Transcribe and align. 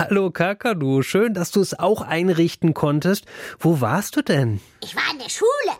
Hallo 0.00 0.30
Kakadu, 0.30 1.02
schön, 1.02 1.34
dass 1.34 1.50
du 1.50 1.60
es 1.60 1.78
auch 1.78 2.00
einrichten 2.00 2.72
konntest. 2.72 3.26
Wo 3.58 3.82
warst 3.82 4.16
du 4.16 4.22
denn? 4.22 4.58
Ich 4.82 4.96
war 4.96 5.02
in 5.12 5.18
der 5.18 5.28
Schule. 5.28 5.76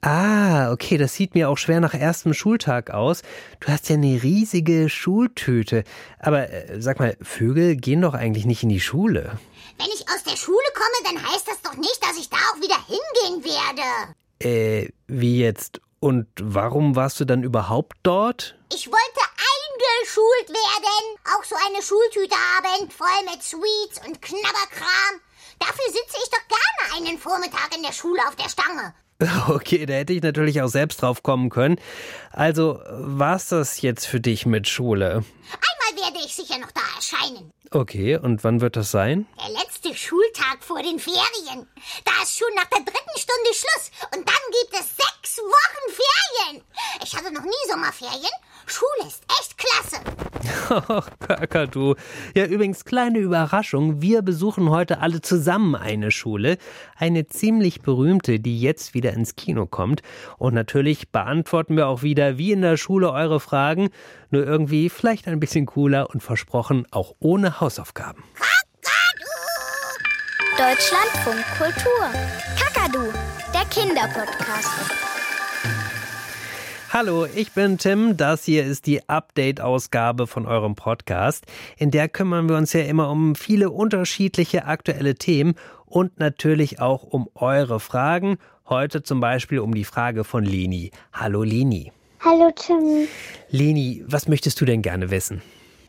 Ah, 0.00 0.72
okay, 0.72 0.98
das 0.98 1.14
sieht 1.14 1.36
mir 1.36 1.48
auch 1.48 1.56
schwer 1.56 1.78
nach 1.78 1.94
erstem 1.94 2.34
Schultag 2.34 2.90
aus. 2.90 3.22
Du 3.60 3.68
hast 3.68 3.88
ja 3.88 3.94
eine 3.94 4.20
riesige 4.24 4.88
Schultüte. 4.88 5.84
Aber 6.18 6.50
äh, 6.50 6.80
sag 6.80 6.98
mal, 6.98 7.16
Vögel 7.22 7.76
gehen 7.76 8.02
doch 8.02 8.14
eigentlich 8.14 8.44
nicht 8.44 8.64
in 8.64 8.70
die 8.70 8.80
Schule. 8.80 9.38
Wenn 9.78 9.86
ich 9.86 10.04
aus 10.08 10.24
der 10.24 10.36
Schule 10.36 10.58
komme, 10.74 11.14
dann 11.14 11.24
heißt 11.24 11.46
das 11.46 11.62
doch 11.62 11.76
nicht, 11.76 12.00
dass 12.02 12.18
ich 12.18 12.28
da 12.28 12.36
auch 12.36 12.56
wieder 12.56 12.80
hingehen 12.88 13.44
werde. 13.44 14.14
Äh, 14.40 14.88
wie 15.06 15.38
jetzt? 15.38 15.80
Und 16.00 16.26
warum 16.40 16.96
warst 16.96 17.20
du 17.20 17.24
dann 17.24 17.44
überhaupt 17.44 17.98
dort? 18.02 18.56
Ich 18.74 18.88
wollte 18.88 19.23
eingeschult 19.74 20.48
werden. 20.48 21.18
Auch 21.36 21.44
so 21.44 21.56
eine 21.66 21.82
Schultüte 21.82 22.36
haben, 22.36 22.90
voll 22.90 23.30
mit 23.30 23.42
Sweets 23.42 24.06
und 24.06 24.20
Knabberkram. 24.20 25.20
Dafür 25.58 25.86
sitze 25.86 26.16
ich 26.22 26.30
doch 26.30 26.48
gerne 26.48 27.08
einen 27.08 27.18
Vormittag 27.18 27.74
in 27.76 27.82
der 27.82 27.92
Schule 27.92 28.20
auf 28.28 28.36
der 28.36 28.48
Stange. 28.48 28.94
Okay, 29.48 29.86
da 29.86 29.94
hätte 29.94 30.12
ich 30.12 30.22
natürlich 30.22 30.60
auch 30.60 30.68
selbst 30.68 31.00
drauf 31.00 31.22
kommen 31.22 31.48
können. 31.48 31.80
Also, 32.32 32.80
war's 32.90 33.48
das 33.48 33.80
jetzt 33.80 34.06
für 34.06 34.20
dich 34.20 34.44
mit 34.44 34.68
Schule? 34.68 35.24
Einmal 35.86 36.04
werde 36.04 36.18
ich 36.26 36.34
sicher 36.34 36.58
noch 36.58 36.72
da 36.72 36.80
erscheinen. 36.96 37.52
Okay, 37.70 38.16
und 38.16 38.44
wann 38.44 38.60
wird 38.60 38.76
das 38.76 38.90
sein? 38.90 39.26
Der 39.40 39.50
letzte 39.50 39.94
Schultag 39.94 40.62
vor 40.62 40.82
den 40.82 40.98
Ferien. 40.98 41.68
Da 42.04 42.12
ist 42.22 42.36
schon 42.36 42.52
nach 42.56 42.66
der 42.66 42.80
dritten 42.80 43.16
Stunde 43.16 43.50
Schluss. 43.54 43.90
Und 44.16 44.28
dann 44.28 44.44
gibt 44.60 44.74
es 44.74 44.96
sechs 44.96 45.38
Wochen 45.38 45.94
Ferien. 45.94 46.64
Ich 47.02 47.16
hatte 47.16 47.32
noch 47.32 47.44
nie 47.44 47.70
Sommerferien. 47.70 48.34
Schule 48.66 49.08
ist 49.08 49.22
echt 49.40 49.58
klasse. 49.58 50.02
Ach, 50.88 51.08
Kakadu. 51.18 51.94
Ja, 52.34 52.46
übrigens, 52.46 52.84
kleine 52.84 53.18
Überraschung. 53.18 54.00
Wir 54.02 54.22
besuchen 54.22 54.70
heute 54.70 55.00
alle 55.00 55.20
zusammen 55.20 55.74
eine 55.74 56.10
Schule. 56.10 56.58
Eine 56.96 57.26
ziemlich 57.26 57.82
berühmte, 57.82 58.40
die 58.40 58.60
jetzt 58.60 58.94
wieder 58.94 59.12
ins 59.12 59.36
Kino 59.36 59.66
kommt. 59.66 60.02
Und 60.38 60.54
natürlich 60.54 61.10
beantworten 61.10 61.76
wir 61.76 61.88
auch 61.88 62.02
wieder, 62.02 62.38
wie 62.38 62.52
in 62.52 62.62
der 62.62 62.76
Schule, 62.76 63.10
eure 63.12 63.40
Fragen. 63.40 63.90
Nur 64.30 64.44
irgendwie 64.44 64.88
vielleicht 64.88 65.28
ein 65.28 65.40
bisschen 65.40 65.66
cooler 65.66 66.10
und 66.10 66.22
versprochen 66.22 66.86
auch 66.90 67.14
ohne 67.20 67.60
Hausaufgaben. 67.60 68.24
Deutschlandfunk 70.56 71.44
Kultur. 71.58 72.10
Kakadu, 72.56 73.12
der 73.52 73.64
Kinderpodcast. 73.70 75.13
Hallo, 76.96 77.26
ich 77.26 77.50
bin 77.50 77.76
Tim. 77.76 78.16
Das 78.16 78.44
hier 78.44 78.64
ist 78.64 78.86
die 78.86 79.08
Update-Ausgabe 79.08 80.28
von 80.28 80.46
eurem 80.46 80.76
Podcast. 80.76 81.44
In 81.76 81.90
der 81.90 82.08
kümmern 82.08 82.48
wir 82.48 82.56
uns 82.56 82.72
ja 82.72 82.82
immer 82.82 83.10
um 83.10 83.34
viele 83.34 83.70
unterschiedliche 83.70 84.66
aktuelle 84.66 85.16
Themen 85.16 85.56
und 85.86 86.20
natürlich 86.20 86.80
auch 86.80 87.02
um 87.02 87.28
eure 87.34 87.80
Fragen. 87.80 88.38
Heute 88.68 89.02
zum 89.02 89.18
Beispiel 89.18 89.58
um 89.58 89.74
die 89.74 89.82
Frage 89.82 90.22
von 90.22 90.44
Leni. 90.44 90.92
Hallo 91.12 91.42
Leni. 91.42 91.90
Hallo 92.20 92.52
Tim. 92.54 93.08
Leni, 93.50 94.04
was 94.06 94.28
möchtest 94.28 94.60
du 94.60 94.64
denn 94.64 94.80
gerne 94.80 95.10
wissen? 95.10 95.42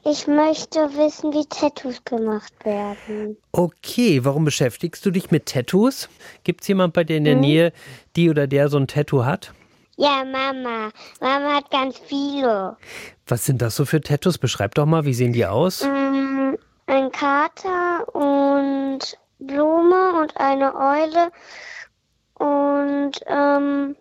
Ich 0.05 0.25
möchte 0.25 0.79
wissen, 0.79 1.31
wie 1.33 1.45
Tattoos 1.47 2.03
gemacht 2.03 2.53
werden. 2.63 3.37
Okay, 3.51 4.25
warum 4.25 4.43
beschäftigst 4.43 5.05
du 5.05 5.11
dich 5.11 5.29
mit 5.29 5.45
Tattoos? 5.45 6.09
Gibt 6.43 6.61
es 6.61 6.67
jemand 6.67 6.95
bei 6.95 7.03
dir 7.03 7.17
in 7.17 7.25
der 7.25 7.35
Nähe, 7.35 7.73
die 8.15 8.31
oder 8.31 8.47
der 8.47 8.69
so 8.69 8.77
ein 8.77 8.87
Tattoo 8.87 9.23
hat? 9.23 9.53
Ja, 9.97 10.23
Mama. 10.25 10.89
Mama 11.21 11.55
hat 11.55 11.71
ganz 11.71 11.97
viele. 11.97 12.75
Was 13.27 13.45
sind 13.45 13.61
das 13.61 13.75
so 13.75 13.85
für 13.85 14.01
Tattoos? 14.01 14.37
Beschreib 14.37 14.75
doch 14.75 14.85
mal, 14.85 15.05
wie 15.05 15.13
sehen 15.13 15.33
die 15.33 15.45
aus? 15.45 15.83
Mm, 15.83 16.55
ein 16.87 17.11
Kater 17.11 18.13
und 18.13 19.17
Blume 19.39 20.19
und 20.21 20.35
eine 20.37 20.75
Eule 20.75 21.31
und 22.35 23.13
ähm, 23.27 23.95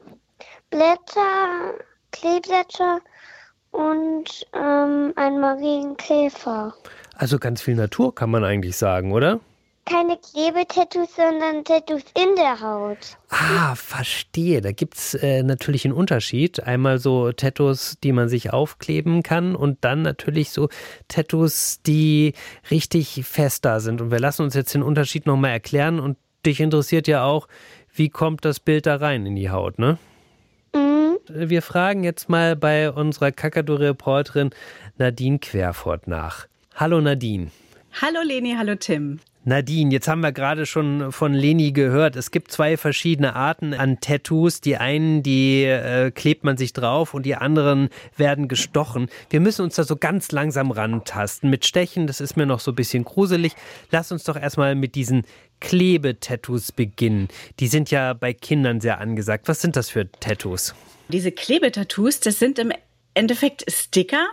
Blätter, 0.70 1.74
Kleeblätter 2.10 3.00
und 3.70 4.46
ähm, 4.52 5.12
ein 5.16 5.40
Marienkäfer. 5.40 6.74
Also 7.16 7.38
ganz 7.38 7.62
viel 7.62 7.76
Natur 7.76 8.14
kann 8.14 8.30
man 8.30 8.44
eigentlich 8.44 8.76
sagen, 8.76 9.12
oder? 9.12 9.38
Keine 9.86 10.16
Klebetattoos, 10.16 11.14
sondern 11.14 11.62
Tattoos 11.62 12.02
in 12.16 12.34
der 12.36 12.58
Haut. 12.60 13.18
Ah, 13.28 13.74
verstehe. 13.74 14.62
Da 14.62 14.72
gibt's 14.72 15.12
äh, 15.14 15.42
natürlich 15.42 15.84
einen 15.84 15.92
Unterschied. 15.92 16.62
Einmal 16.62 16.98
so 16.98 17.32
Tattoos, 17.32 17.98
die 18.02 18.12
man 18.12 18.30
sich 18.30 18.52
aufkleben 18.52 19.22
kann 19.22 19.54
und 19.54 19.84
dann 19.84 20.00
natürlich 20.00 20.50
so 20.50 20.70
Tattoos, 21.08 21.82
die 21.82 22.32
richtig 22.70 23.24
fest 23.24 23.66
da 23.66 23.78
sind. 23.80 24.00
Und 24.00 24.10
wir 24.10 24.20
lassen 24.20 24.42
uns 24.42 24.54
jetzt 24.54 24.72
den 24.72 24.82
Unterschied 24.82 25.26
nochmal 25.26 25.50
erklären. 25.50 26.00
Und 26.00 26.16
dich 26.46 26.60
interessiert 26.60 27.06
ja 27.06 27.24
auch, 27.24 27.46
wie 27.92 28.08
kommt 28.08 28.46
das 28.46 28.60
Bild 28.60 28.86
da 28.86 28.96
rein 28.96 29.26
in 29.26 29.36
die 29.36 29.50
Haut, 29.50 29.78
ne? 29.78 29.98
Mhm. 30.74 31.18
Wir 31.28 31.60
fragen 31.60 32.04
jetzt 32.04 32.30
mal 32.30 32.56
bei 32.56 32.90
unserer 32.90 33.32
Kakadu-Reporterin 33.32 34.50
Nadine 34.96 35.38
Querfurt 35.38 36.08
nach. 36.08 36.46
Hallo 36.74 37.00
Nadine. 37.02 37.50
Hallo 38.00 38.20
Leni, 38.24 38.54
hallo 38.56 38.74
Tim. 38.74 39.20
Nadine, 39.46 39.92
jetzt 39.92 40.08
haben 40.08 40.22
wir 40.22 40.32
gerade 40.32 40.64
schon 40.64 41.12
von 41.12 41.34
Leni 41.34 41.72
gehört. 41.72 42.16
Es 42.16 42.30
gibt 42.30 42.50
zwei 42.50 42.78
verschiedene 42.78 43.36
Arten 43.36 43.74
an 43.74 44.00
Tattoos. 44.00 44.62
Die 44.62 44.78
einen, 44.78 45.22
die 45.22 45.64
äh, 45.64 46.10
klebt 46.10 46.44
man 46.44 46.56
sich 46.56 46.72
drauf 46.72 47.12
und 47.12 47.26
die 47.26 47.36
anderen 47.36 47.90
werden 48.16 48.48
gestochen. 48.48 49.08
Wir 49.28 49.40
müssen 49.40 49.62
uns 49.62 49.74
da 49.74 49.84
so 49.84 49.96
ganz 49.96 50.32
langsam 50.32 50.70
rantasten. 50.70 51.50
Mit 51.50 51.66
Stechen, 51.66 52.06
das 52.06 52.22
ist 52.22 52.38
mir 52.38 52.46
noch 52.46 52.60
so 52.60 52.72
ein 52.72 52.74
bisschen 52.74 53.04
gruselig. 53.04 53.52
Lass 53.90 54.12
uns 54.12 54.24
doch 54.24 54.36
erstmal 54.36 54.74
mit 54.74 54.94
diesen 54.94 55.24
Klebetattoos 55.60 56.72
beginnen. 56.72 57.28
Die 57.60 57.66
sind 57.66 57.90
ja 57.90 58.14
bei 58.14 58.32
Kindern 58.32 58.80
sehr 58.80 58.98
angesagt. 58.98 59.46
Was 59.46 59.60
sind 59.60 59.76
das 59.76 59.90
für 59.90 60.10
Tattoos? 60.10 60.74
Diese 61.10 61.32
Klebetattoos, 61.32 62.20
das 62.20 62.38
sind 62.38 62.58
im 62.58 62.72
Endeffekt 63.14 63.64
Sticker, 63.70 64.26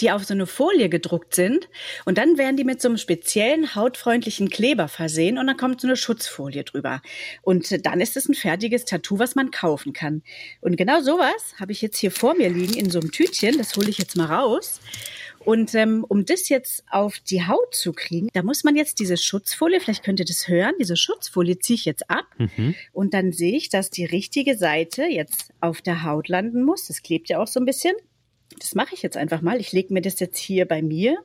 die 0.00 0.10
auf 0.10 0.24
so 0.24 0.34
eine 0.34 0.46
Folie 0.46 0.88
gedruckt 0.88 1.34
sind. 1.34 1.68
Und 2.04 2.18
dann 2.18 2.38
werden 2.38 2.56
die 2.56 2.64
mit 2.64 2.80
so 2.80 2.88
einem 2.88 2.98
speziellen 2.98 3.74
hautfreundlichen 3.74 4.50
Kleber 4.50 4.88
versehen 4.88 5.38
und 5.38 5.46
dann 5.46 5.56
kommt 5.56 5.80
so 5.80 5.86
eine 5.88 5.96
Schutzfolie 5.96 6.64
drüber. 6.64 7.02
Und 7.42 7.84
dann 7.86 8.00
ist 8.00 8.16
es 8.16 8.28
ein 8.28 8.34
fertiges 8.34 8.84
Tattoo, 8.84 9.18
was 9.18 9.34
man 9.34 9.50
kaufen 9.50 9.92
kann. 9.92 10.22
Und 10.60 10.76
genau 10.76 11.00
sowas 11.00 11.54
habe 11.58 11.72
ich 11.72 11.82
jetzt 11.82 11.98
hier 11.98 12.10
vor 12.10 12.34
mir 12.34 12.50
liegen 12.50 12.74
in 12.74 12.90
so 12.90 13.00
einem 13.00 13.10
Tütchen. 13.12 13.58
Das 13.58 13.74
hole 13.76 13.88
ich 13.88 13.98
jetzt 13.98 14.16
mal 14.16 14.26
raus. 14.26 14.80
Und 15.46 15.76
ähm, 15.76 16.04
um 16.08 16.24
das 16.24 16.48
jetzt 16.48 16.82
auf 16.90 17.20
die 17.20 17.46
Haut 17.46 17.72
zu 17.72 17.92
kriegen, 17.92 18.28
da 18.32 18.42
muss 18.42 18.64
man 18.64 18.74
jetzt 18.74 18.98
diese 18.98 19.16
Schutzfolie, 19.16 19.78
vielleicht 19.78 20.02
könnt 20.02 20.18
ihr 20.18 20.26
das 20.26 20.48
hören, 20.48 20.74
diese 20.80 20.96
Schutzfolie 20.96 21.60
ziehe 21.60 21.76
ich 21.76 21.84
jetzt 21.84 22.10
ab 22.10 22.26
Mhm. 22.38 22.74
und 22.92 23.14
dann 23.14 23.30
sehe 23.30 23.56
ich, 23.56 23.68
dass 23.68 23.90
die 23.90 24.04
richtige 24.04 24.56
Seite 24.58 25.04
jetzt 25.04 25.52
auf 25.60 25.82
der 25.82 26.02
Haut 26.02 26.26
landen 26.28 26.64
muss. 26.64 26.88
Das 26.88 27.00
klebt 27.02 27.28
ja 27.28 27.38
auch 27.40 27.46
so 27.46 27.60
ein 27.60 27.64
bisschen. 27.64 27.94
Das 28.58 28.74
mache 28.74 28.94
ich 28.94 29.02
jetzt 29.02 29.16
einfach 29.16 29.42
mal. 29.42 29.60
Ich 29.60 29.72
lege 29.72 29.92
mir 29.92 30.02
das 30.02 30.20
jetzt 30.20 30.38
hier 30.38 30.66
bei 30.66 30.82
mir 30.82 31.16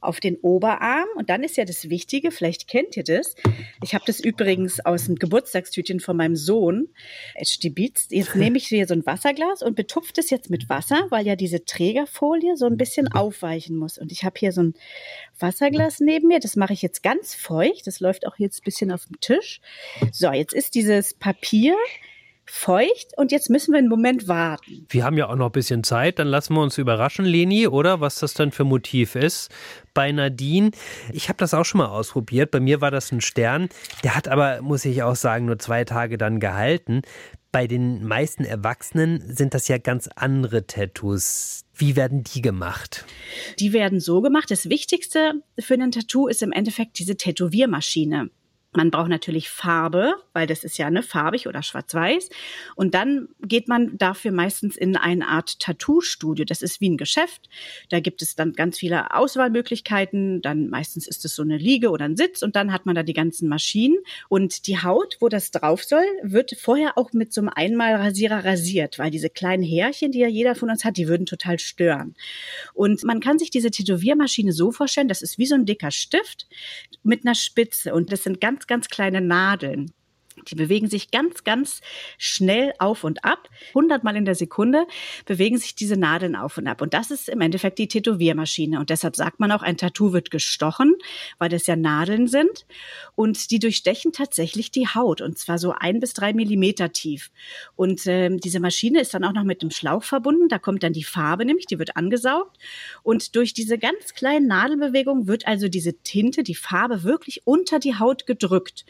auf 0.00 0.20
den 0.20 0.36
Oberarm 0.36 1.08
und 1.16 1.28
dann 1.28 1.44
ist 1.44 1.56
ja 1.56 1.64
das 1.64 1.90
Wichtige, 1.90 2.30
vielleicht 2.30 2.68
kennt 2.68 2.96
ihr 2.96 3.04
das. 3.04 3.34
Ich 3.82 3.94
habe 3.94 4.04
das 4.06 4.20
übrigens 4.20 4.84
aus 4.84 5.06
dem 5.06 5.16
Geburtstagstütchen 5.16 6.00
von 6.00 6.16
meinem 6.16 6.36
Sohn, 6.36 6.88
stibitzt. 7.42 8.12
Jetzt 8.12 8.34
nehme 8.34 8.56
ich 8.56 8.66
hier 8.66 8.86
so 8.86 8.94
ein 8.94 9.04
Wasserglas 9.04 9.62
und 9.62 9.76
betupfe 9.76 10.12
das 10.14 10.30
jetzt 10.30 10.50
mit 10.50 10.68
Wasser, 10.68 11.06
weil 11.10 11.26
ja 11.26 11.36
diese 11.36 11.64
Trägerfolie 11.64 12.56
so 12.56 12.66
ein 12.66 12.76
bisschen 12.76 13.08
aufweichen 13.08 13.76
muss. 13.76 13.98
Und 13.98 14.10
ich 14.10 14.24
habe 14.24 14.38
hier 14.38 14.52
so 14.52 14.62
ein 14.62 14.74
Wasserglas 15.38 16.00
neben 16.00 16.28
mir. 16.28 16.40
Das 16.40 16.56
mache 16.56 16.72
ich 16.72 16.82
jetzt 16.82 17.02
ganz 17.02 17.34
feucht. 17.34 17.86
Das 17.86 18.00
läuft 18.00 18.26
auch 18.26 18.38
jetzt 18.38 18.60
ein 18.60 18.64
bisschen 18.64 18.92
auf 18.92 19.04
dem 19.04 19.20
Tisch. 19.20 19.60
So, 20.12 20.32
jetzt 20.32 20.54
ist 20.54 20.74
dieses 20.74 21.14
Papier 21.14 21.76
feucht 22.50 23.12
und 23.16 23.30
jetzt 23.30 23.48
müssen 23.48 23.72
wir 23.72 23.78
einen 23.78 23.88
Moment 23.88 24.26
warten. 24.26 24.86
Wir 24.88 25.04
haben 25.04 25.16
ja 25.16 25.28
auch 25.28 25.36
noch 25.36 25.46
ein 25.46 25.52
bisschen 25.52 25.84
Zeit, 25.84 26.18
dann 26.18 26.26
lassen 26.26 26.54
wir 26.54 26.62
uns 26.62 26.78
überraschen, 26.78 27.24
Leni, 27.24 27.68
oder 27.68 28.00
was 28.00 28.16
das 28.16 28.34
dann 28.34 28.50
für 28.50 28.64
Motiv 28.64 29.14
ist. 29.14 29.50
Bei 29.94 30.10
Nadine, 30.10 30.72
ich 31.12 31.28
habe 31.28 31.36
das 31.38 31.54
auch 31.54 31.64
schon 31.64 31.78
mal 31.78 31.86
ausprobiert. 31.86 32.50
Bei 32.50 32.60
mir 32.60 32.80
war 32.80 32.90
das 32.90 33.12
ein 33.12 33.20
Stern. 33.20 33.68
Der 34.02 34.16
hat 34.16 34.28
aber, 34.28 34.62
muss 34.62 34.84
ich 34.84 35.02
auch 35.02 35.16
sagen, 35.16 35.46
nur 35.46 35.58
zwei 35.58 35.84
Tage 35.84 36.18
dann 36.18 36.40
gehalten. 36.40 37.02
Bei 37.52 37.66
den 37.66 38.04
meisten 38.04 38.44
Erwachsenen 38.44 39.34
sind 39.34 39.54
das 39.54 39.66
ja 39.68 39.78
ganz 39.78 40.08
andere 40.14 40.66
Tattoos. 40.66 41.64
Wie 41.74 41.96
werden 41.96 42.22
die 42.22 42.42
gemacht? 42.42 43.04
Die 43.58 43.72
werden 43.72 44.00
so 44.00 44.20
gemacht. 44.20 44.50
Das 44.50 44.68
Wichtigste 44.68 45.34
für 45.58 45.74
ein 45.74 45.90
Tattoo 45.90 46.28
ist 46.28 46.42
im 46.42 46.52
Endeffekt 46.52 46.98
diese 46.98 47.16
Tätowiermaschine. 47.16 48.30
Man 48.72 48.92
braucht 48.92 49.08
natürlich 49.08 49.50
Farbe, 49.50 50.14
weil 50.32 50.46
das 50.46 50.62
ist 50.62 50.78
ja 50.78 50.90
ne, 50.90 51.02
farbig 51.02 51.48
oder 51.48 51.60
schwarz-weiß. 51.60 52.28
Und 52.76 52.94
dann 52.94 53.28
geht 53.42 53.66
man 53.66 53.98
dafür 53.98 54.30
meistens 54.30 54.76
in 54.76 54.96
eine 54.96 55.26
Art 55.26 55.58
Tattoo-Studio. 55.58 56.44
Das 56.44 56.62
ist 56.62 56.80
wie 56.80 56.88
ein 56.88 56.96
Geschäft. 56.96 57.48
Da 57.88 57.98
gibt 57.98 58.22
es 58.22 58.36
dann 58.36 58.52
ganz 58.52 58.78
viele 58.78 59.12
Auswahlmöglichkeiten. 59.12 60.40
Dann 60.40 60.68
meistens 60.68 61.08
ist 61.08 61.24
es 61.24 61.34
so 61.34 61.42
eine 61.42 61.56
Liege 61.56 61.90
oder 61.90 62.04
ein 62.04 62.16
Sitz 62.16 62.42
und 62.42 62.54
dann 62.54 62.72
hat 62.72 62.86
man 62.86 62.94
da 62.94 63.02
die 63.02 63.12
ganzen 63.12 63.48
Maschinen. 63.48 63.98
Und 64.28 64.68
die 64.68 64.80
Haut, 64.80 65.16
wo 65.18 65.28
das 65.28 65.50
drauf 65.50 65.82
soll, 65.82 66.04
wird 66.22 66.56
vorher 66.56 66.96
auch 66.96 67.12
mit 67.12 67.32
so 67.32 67.40
einem 67.40 67.50
Einmalrasierer 67.52 68.44
rasiert, 68.44 69.00
weil 69.00 69.10
diese 69.10 69.30
kleinen 69.30 69.64
Härchen, 69.64 70.12
die 70.12 70.20
ja 70.20 70.28
jeder 70.28 70.54
von 70.54 70.70
uns 70.70 70.84
hat, 70.84 70.96
die 70.96 71.08
würden 71.08 71.26
total 71.26 71.58
stören. 71.58 72.14
Und 72.72 73.02
man 73.02 73.18
kann 73.18 73.40
sich 73.40 73.50
diese 73.50 73.72
Tätowiermaschine 73.72 74.52
so 74.52 74.70
vorstellen, 74.70 75.08
das 75.08 75.22
ist 75.22 75.38
wie 75.38 75.46
so 75.46 75.56
ein 75.56 75.66
dicker 75.66 75.90
Stift 75.90 76.46
mit 77.02 77.26
einer 77.26 77.34
Spitze 77.34 77.92
und 77.94 78.12
das 78.12 78.22
sind 78.22 78.40
ganz, 78.40 78.59
ganz 78.66 78.88
kleine 78.88 79.20
Nadeln. 79.20 79.92
Die 80.48 80.54
bewegen 80.54 80.88
sich 80.88 81.10
ganz, 81.10 81.44
ganz 81.44 81.80
schnell 82.18 82.72
auf 82.78 83.04
und 83.04 83.24
ab. 83.24 83.48
Hundertmal 83.74 84.16
in 84.16 84.24
der 84.24 84.34
Sekunde 84.34 84.86
bewegen 85.26 85.58
sich 85.58 85.74
diese 85.74 85.96
Nadeln 85.96 86.36
auf 86.36 86.58
und 86.58 86.66
ab. 86.66 86.82
Und 86.82 86.94
das 86.94 87.10
ist 87.10 87.28
im 87.28 87.40
Endeffekt 87.40 87.78
die 87.78 87.88
Tätowiermaschine. 87.88 88.78
Und 88.78 88.90
deshalb 88.90 89.16
sagt 89.16 89.40
man 89.40 89.52
auch, 89.52 89.62
ein 89.62 89.76
Tattoo 89.76 90.12
wird 90.12 90.30
gestochen, 90.30 90.96
weil 91.38 91.48
das 91.48 91.66
ja 91.66 91.76
Nadeln 91.76 92.26
sind. 92.26 92.66
Und 93.14 93.50
die 93.50 93.58
durchstechen 93.58 94.12
tatsächlich 94.12 94.70
die 94.70 94.88
Haut. 94.88 95.20
Und 95.20 95.38
zwar 95.38 95.58
so 95.58 95.72
ein 95.72 96.00
bis 96.00 96.14
drei 96.14 96.32
Millimeter 96.32 96.92
tief. 96.92 97.30
Und 97.76 98.06
ähm, 98.06 98.38
diese 98.40 98.60
Maschine 98.60 99.00
ist 99.00 99.14
dann 99.14 99.24
auch 99.24 99.32
noch 99.32 99.44
mit 99.44 99.62
einem 99.62 99.70
Schlauch 99.70 100.02
verbunden. 100.02 100.48
Da 100.48 100.58
kommt 100.58 100.82
dann 100.82 100.92
die 100.92 101.04
Farbe 101.04 101.44
nämlich, 101.44 101.66
die 101.66 101.78
wird 101.78 101.96
angesaugt. 101.96 102.58
Und 103.02 103.36
durch 103.36 103.54
diese 103.54 103.78
ganz 103.78 104.14
kleinen 104.14 104.46
Nadelbewegungen 104.46 105.26
wird 105.26 105.46
also 105.46 105.68
diese 105.68 105.94
Tinte, 106.02 106.42
die 106.42 106.54
Farbe 106.54 107.02
wirklich 107.02 107.46
unter 107.46 107.78
die 107.78 107.98
Haut 107.98 108.26
gedrückt. 108.26 108.84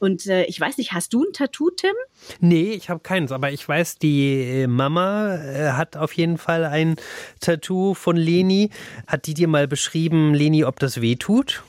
Und 0.00 0.26
äh, 0.26 0.44
ich 0.44 0.60
weiß 0.60 0.78
nicht, 0.78 0.92
hast 0.92 1.12
du 1.12 1.24
ein 1.24 1.32
Tattoo, 1.32 1.70
Tim? 1.70 1.94
Nee, 2.40 2.72
ich 2.72 2.90
habe 2.90 3.00
keins, 3.00 3.32
aber 3.32 3.52
ich 3.52 3.66
weiß, 3.66 3.98
die 3.98 4.62
äh, 4.62 4.66
Mama 4.66 5.36
äh, 5.36 5.72
hat 5.72 5.96
auf 5.96 6.12
jeden 6.12 6.38
Fall 6.38 6.64
ein 6.64 6.96
Tattoo 7.40 7.94
von 7.94 8.16
Leni. 8.16 8.70
Hat 9.06 9.26
die 9.26 9.34
dir 9.34 9.48
mal 9.48 9.68
beschrieben, 9.68 10.34
Leni, 10.34 10.64
ob 10.64 10.78
das 10.80 11.00
weh 11.00 11.16
tut? 11.16 11.62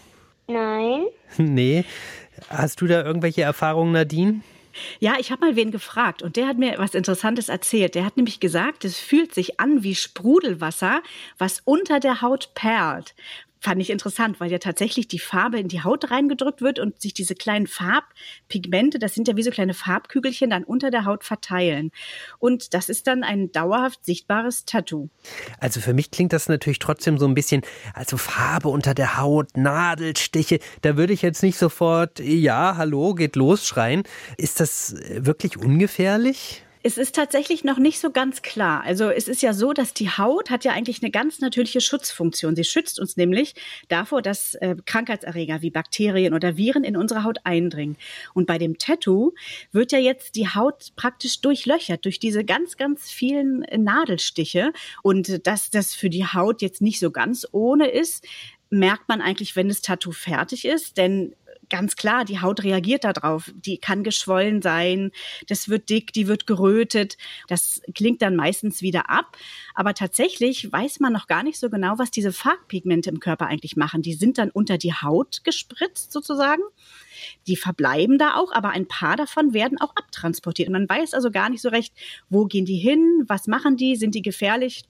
Nein. 0.48 1.06
Nee. 1.38 1.83
Hast 2.50 2.80
du 2.80 2.88
da 2.88 3.04
irgendwelche 3.04 3.42
Erfahrungen, 3.42 3.92
Nadine? 3.92 4.42
Ja, 5.00 5.16
ich 5.19 5.31
habe 5.31 5.45
mal 5.45 5.56
wen 5.56 5.71
gefragt 5.71 6.21
und 6.21 6.36
der 6.36 6.48
hat 6.48 6.57
mir 6.57 6.78
was 6.78 6.94
Interessantes 6.94 7.50
erzählt. 7.50 7.95
Der 7.95 8.06
hat 8.06 8.18
nämlich 8.18 8.39
gesagt, 8.39 8.86
es 8.86 9.00
fühlt 9.00 9.33
sich 9.33 9.60
an 9.60 9.83
wie 9.83 9.95
Sprudelwasser, 9.95 11.01
was 11.38 11.62
unter 11.66 12.00
der 12.00 12.21
Haut 12.21 12.51
perlt 12.56 13.16
fand 13.66 13.82
ich 13.82 13.90
interessant, 13.90 14.40
weil 14.40 14.52
ja 14.52 14.60
tatsächlich 14.60 15.08
die 15.08 15.18
Farbe 15.18 15.60
in 15.60 15.68
die 15.68 15.82
Haut 15.82 16.12
reingedrückt 16.12 16.62
wird 16.62 16.78
und 16.78 17.02
sich 17.02 17.16
diese 17.16 17.34
kleinen 17.34 17.66
Farbpigmente, 17.66 19.00
das 19.00 19.16
sind 19.16 19.28
ja 19.28 19.36
wie 19.36 19.42
so 19.42 19.50
kleine 19.50 19.74
Farbkügelchen, 19.74 20.52
dann 20.52 20.64
unter 20.64 20.92
der 20.92 21.06
Haut 21.06 21.24
verteilen. 21.24 21.90
Und 22.38 22.76
das 22.76 22.90
ist 22.90 23.08
dann 23.08 23.24
ein 23.24 23.52
dauerhaft 23.52 24.06
sichtbares 24.06 24.66
Tattoo. 24.66 25.10
Also 25.60 25.82
für 25.82 25.96
mich 25.96 26.12
klingt 26.12 26.32
das 26.32 26.48
natürlich 26.48 26.78
trotzdem 26.78 27.18
so 27.18 27.26
ein 27.26 27.34
bisschen, 27.34 27.64
also 27.96 28.18
Farbe 28.18 28.70
unter 28.70 28.94
der 28.94 29.18
Haut, 29.18 29.58
Nadelstiche. 29.58 30.60
Da 30.84 30.96
würde 30.96 31.14
ich 31.14 31.24
jetzt 31.24 31.42
nicht 31.42 31.58
sofort, 31.58 32.20
ja, 32.20 32.78
hallo, 32.78 33.16
geht 33.16 33.36
los 33.36 33.66
schreien. 33.66 34.04
Ist 34.38 34.60
das 34.60 34.96
wirklich 35.10 35.58
ungefährlich? 35.58 36.65
Es 36.88 37.00
ist 37.00 37.16
tatsächlich 37.16 37.64
noch 37.64 37.80
nicht 37.80 38.00
so 38.00 38.12
ganz 38.12 38.44
klar. 38.44 38.84
Also 38.84 39.10
es 39.10 39.28
ist 39.28 39.42
ja 39.42 39.54
so, 39.54 39.74
dass 39.74 39.96
die 39.96 40.08
Haut 40.08 40.52
hat 40.52 40.66
ja 40.66 40.74
eigentlich 40.74 41.02
eine 41.02 41.10
ganz 41.10 41.40
natürliche 41.40 41.82
Schutzfunktion. 41.82 42.56
Sie 42.56 42.64
schützt 42.64 43.00
uns 43.00 43.18
nämlich 43.18 43.56
davor, 43.88 44.22
dass 44.22 44.54
äh, 44.54 44.76
Krankheitserreger 44.86 45.64
wie 45.64 45.72
Bakterien 45.72 46.36
oder 46.36 46.58
Viren 46.58 46.84
in 46.84 46.96
unsere 46.96 47.24
Haut 47.24 47.40
eindringen. 47.44 47.98
Und 48.36 48.46
bei 48.46 48.60
dem 48.60 48.78
Tattoo 48.78 49.34
wird 49.72 49.94
ja 49.94 49.98
jetzt 49.98 50.36
die 50.36 50.48
Haut 50.48 50.92
praktisch 50.96 51.42
durchlöchert 51.42 52.06
durch 52.06 52.20
diese 52.20 52.46
ganz, 52.46 52.78
ganz 52.78 53.10
vielen 53.10 53.64
äh, 53.64 53.80
Nadelstiche. 53.80 54.72
Und 55.02 55.48
dass 55.48 55.72
das 55.72 55.96
für 55.96 56.12
die 56.12 56.28
Haut 56.28 56.62
jetzt 56.62 56.84
nicht 56.84 57.00
so 57.00 57.10
ganz 57.10 57.48
ohne 57.52 57.88
ist, 57.88 58.28
merkt 58.70 59.10
man 59.10 59.22
eigentlich, 59.22 59.56
wenn 59.56 59.70
das 59.70 59.81
Tattoo 59.81 60.12
fertig 60.12 60.66
ist. 60.66 60.98
Denn 60.98 61.34
ganz 61.75 61.98
klar, 61.98 62.24
die 62.24 62.39
Haut 62.39 62.63
reagiert 62.63 63.04
darauf. 63.04 63.51
Die 63.54 63.77
kann 63.77 64.06
geschwollen 64.06 64.62
sein, 64.62 65.12
das 65.50 65.68
wird 65.68 65.89
dick, 65.89 66.13
die 66.13 66.27
wird 66.27 66.48
gerötet. 66.48 67.18
Das 67.50 67.81
klingt 67.94 68.22
dann 68.22 68.38
meistens 68.38 68.81
wieder 68.81 69.10
ab. 69.10 69.36
Aber 69.74 69.94
tatsächlich 69.94 70.72
weiß 70.72 71.01
man 71.01 71.12
noch 71.12 71.27
gar 71.27 71.44
nicht 71.44 71.60
so 71.60 71.69
genau, 71.69 71.95
was 71.98 72.12
diese 72.12 72.31
Farbpigmente 72.31 73.10
im 73.10 73.19
Körper 73.19 73.48
eigentlich 73.48 73.75
machen. 73.75 74.01
Die 74.01 74.13
sind 74.13 74.38
dann 74.38 74.51
unter 74.51 74.77
die 74.77 74.94
Haut 74.94 75.44
gespritzt 75.44 76.13
sozusagen. 76.13 76.63
Die 77.45 77.57
verbleiben 77.57 78.18
da 78.18 78.36
auch, 78.36 78.54
aber 78.54 78.69
ein 78.69 78.88
paar 78.88 79.18
davon 79.18 79.54
werden 79.54 79.78
auch 79.81 79.94
abtransportiert. 79.98 80.69
Und 80.69 80.74
man 80.74 80.88
weiß 80.88 81.13
also 81.13 81.30
gar 81.30 81.50
nicht 81.50 81.62
so 81.62 81.68
recht, 81.68 81.94
wo 82.30 82.45
gehen 82.45 82.66
die 82.66 82.78
hin, 82.78 83.25
was 83.28 83.48
machen 83.48 83.75
die, 83.75 83.98
sind 83.98 84.16
die 84.16 84.21
gefährlich? 84.21 84.86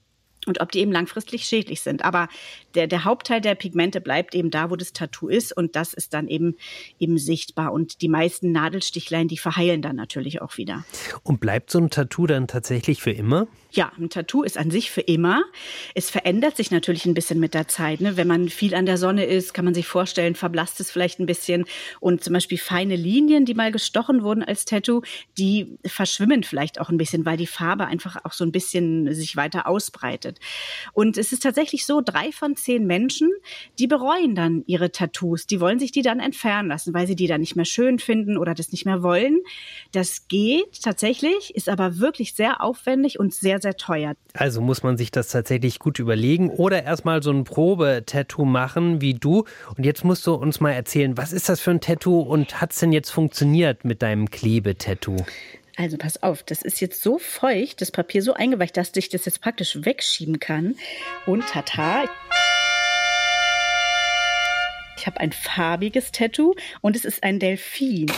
Und 0.46 0.60
ob 0.60 0.72
die 0.72 0.80
eben 0.80 0.92
langfristig 0.92 1.44
schädlich 1.44 1.80
sind. 1.80 2.04
Aber 2.04 2.28
der, 2.74 2.86
der 2.86 3.04
Hauptteil 3.04 3.40
der 3.40 3.54
Pigmente 3.54 4.00
bleibt 4.00 4.34
eben 4.34 4.50
da, 4.50 4.70
wo 4.70 4.76
das 4.76 4.92
Tattoo 4.92 5.28
ist 5.28 5.56
und 5.56 5.76
das 5.76 5.92
ist 5.92 6.14
dann 6.14 6.28
eben, 6.28 6.56
eben 6.98 7.18
sichtbar. 7.18 7.72
Und 7.72 8.02
die 8.02 8.08
meisten 8.08 8.52
Nadelstichlein, 8.52 9.28
die 9.28 9.38
verheilen 9.38 9.82
dann 9.82 9.96
natürlich 9.96 10.42
auch 10.42 10.56
wieder. 10.56 10.84
Und 11.22 11.40
bleibt 11.40 11.70
so 11.70 11.78
ein 11.78 11.90
Tattoo 11.90 12.26
dann 12.26 12.46
tatsächlich 12.46 13.02
für 13.02 13.10
immer? 13.10 13.48
Ja, 13.72 13.92
ein 13.98 14.08
Tattoo 14.08 14.42
ist 14.42 14.56
an 14.56 14.70
sich 14.70 14.90
für 14.90 15.02
immer. 15.02 15.42
Es 15.94 16.08
verändert 16.08 16.56
sich 16.56 16.70
natürlich 16.70 17.04
ein 17.04 17.12
bisschen 17.12 17.40
mit 17.40 17.52
der 17.52 17.68
Zeit. 17.68 18.00
Ne? 18.00 18.16
Wenn 18.16 18.26
man 18.26 18.48
viel 18.48 18.74
an 18.74 18.86
der 18.86 18.96
Sonne 18.96 19.24
ist, 19.26 19.52
kann 19.52 19.66
man 19.66 19.74
sich 19.74 19.86
vorstellen, 19.86 20.34
verblasst 20.34 20.80
es 20.80 20.90
vielleicht 20.90 21.20
ein 21.20 21.26
bisschen. 21.26 21.66
Und 22.00 22.24
zum 22.24 22.32
Beispiel 22.32 22.56
feine 22.56 22.96
Linien, 22.96 23.44
die 23.44 23.54
mal 23.54 23.72
gestochen 23.72 24.22
wurden 24.22 24.42
als 24.42 24.64
Tattoo, 24.64 25.02
die 25.36 25.76
verschwimmen 25.84 26.42
vielleicht 26.42 26.80
auch 26.80 26.88
ein 26.88 26.96
bisschen, 26.96 27.26
weil 27.26 27.36
die 27.36 27.46
Farbe 27.46 27.86
einfach 27.86 28.16
auch 28.24 28.32
so 28.32 28.44
ein 28.44 28.52
bisschen 28.52 29.12
sich 29.12 29.36
weiter 29.36 29.66
ausbreitet. 29.66 30.35
Und 30.92 31.18
es 31.18 31.32
ist 31.32 31.42
tatsächlich 31.42 31.86
so, 31.86 32.00
drei 32.04 32.32
von 32.32 32.56
zehn 32.56 32.86
Menschen, 32.86 33.30
die 33.78 33.86
bereuen 33.86 34.34
dann 34.34 34.62
ihre 34.66 34.92
Tattoos. 34.92 35.46
Die 35.46 35.60
wollen 35.60 35.78
sich 35.78 35.92
die 35.92 36.02
dann 36.02 36.20
entfernen 36.20 36.68
lassen, 36.68 36.94
weil 36.94 37.06
sie 37.06 37.16
die 37.16 37.26
dann 37.26 37.40
nicht 37.40 37.56
mehr 37.56 37.64
schön 37.64 37.98
finden 37.98 38.36
oder 38.36 38.54
das 38.54 38.72
nicht 38.72 38.86
mehr 38.86 39.02
wollen. 39.02 39.38
Das 39.92 40.28
geht 40.28 40.82
tatsächlich, 40.82 41.54
ist 41.54 41.68
aber 41.68 41.98
wirklich 41.98 42.34
sehr 42.34 42.62
aufwendig 42.62 43.18
und 43.18 43.34
sehr, 43.34 43.60
sehr 43.60 43.76
teuer. 43.76 44.14
Also 44.34 44.60
muss 44.60 44.82
man 44.82 44.96
sich 44.96 45.10
das 45.10 45.28
tatsächlich 45.28 45.78
gut 45.78 45.98
überlegen 45.98 46.50
oder 46.50 46.82
erstmal 46.82 47.22
so 47.22 47.30
ein 47.30 47.44
Probetattoo 47.44 48.44
machen 48.44 49.00
wie 49.00 49.14
du. 49.14 49.44
Und 49.76 49.84
jetzt 49.84 50.04
musst 50.04 50.26
du 50.26 50.34
uns 50.34 50.60
mal 50.60 50.72
erzählen, 50.72 51.16
was 51.16 51.32
ist 51.32 51.48
das 51.48 51.60
für 51.60 51.70
ein 51.70 51.80
Tattoo 51.80 52.20
und 52.20 52.60
hat 52.60 52.72
es 52.72 52.80
denn 52.80 52.92
jetzt 52.92 53.10
funktioniert 53.10 53.84
mit 53.84 54.02
deinem 54.02 54.30
Klebetattoo? 54.30 55.16
Also 55.76 55.98
pass 55.98 56.22
auf, 56.22 56.42
das 56.42 56.62
ist 56.62 56.80
jetzt 56.80 57.02
so 57.02 57.18
feucht, 57.18 57.82
das 57.82 57.90
Papier 57.90 58.22
so 58.22 58.32
eingeweicht, 58.32 58.76
dass 58.78 58.96
ich 58.96 59.10
das 59.10 59.26
jetzt 59.26 59.42
praktisch 59.42 59.84
wegschieben 59.84 60.40
kann. 60.40 60.74
Und 61.26 61.46
tata. 61.46 62.04
Ich 64.96 65.06
habe 65.06 65.20
ein 65.20 65.32
farbiges 65.32 66.12
Tattoo 66.12 66.54
und 66.80 66.96
es 66.96 67.04
ist 67.04 67.22
ein 67.22 67.38
Delfin 67.38 68.10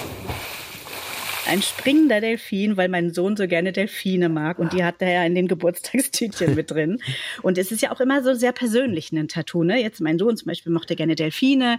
ein 1.49 1.62
springender 1.62 2.21
Delfin, 2.21 2.77
weil 2.77 2.89
mein 2.89 3.12
Sohn 3.12 3.37
so 3.37 3.47
gerne 3.47 3.73
Delfine 3.73 4.29
mag 4.29 4.59
und 4.59 4.73
die 4.73 4.85
hat 4.85 4.97
er 5.00 5.11
ja 5.11 5.25
in 5.25 5.35
den 5.35 5.49
Geburtstagstütchen 5.49 6.55
mit 6.55 6.71
drin. 6.71 7.00
Und 7.43 7.59
es 7.59 7.73
ist 7.73 7.83
ja 7.83 7.91
auch 7.91 8.00
immer 8.00 8.23
so 8.23 8.35
sehr 8.35 8.53
persönlich 8.53 9.12
ein 9.12 9.29
Tattoo. 9.29 9.65
Ne? 9.65 9.81
Jetzt 9.81 10.00
mein 10.00 10.19
Sohn 10.19 10.37
zum 10.37 10.47
Beispiel 10.47 10.73
mochte 10.73 10.95
gerne 10.97 11.15
Delfine. 11.15 11.78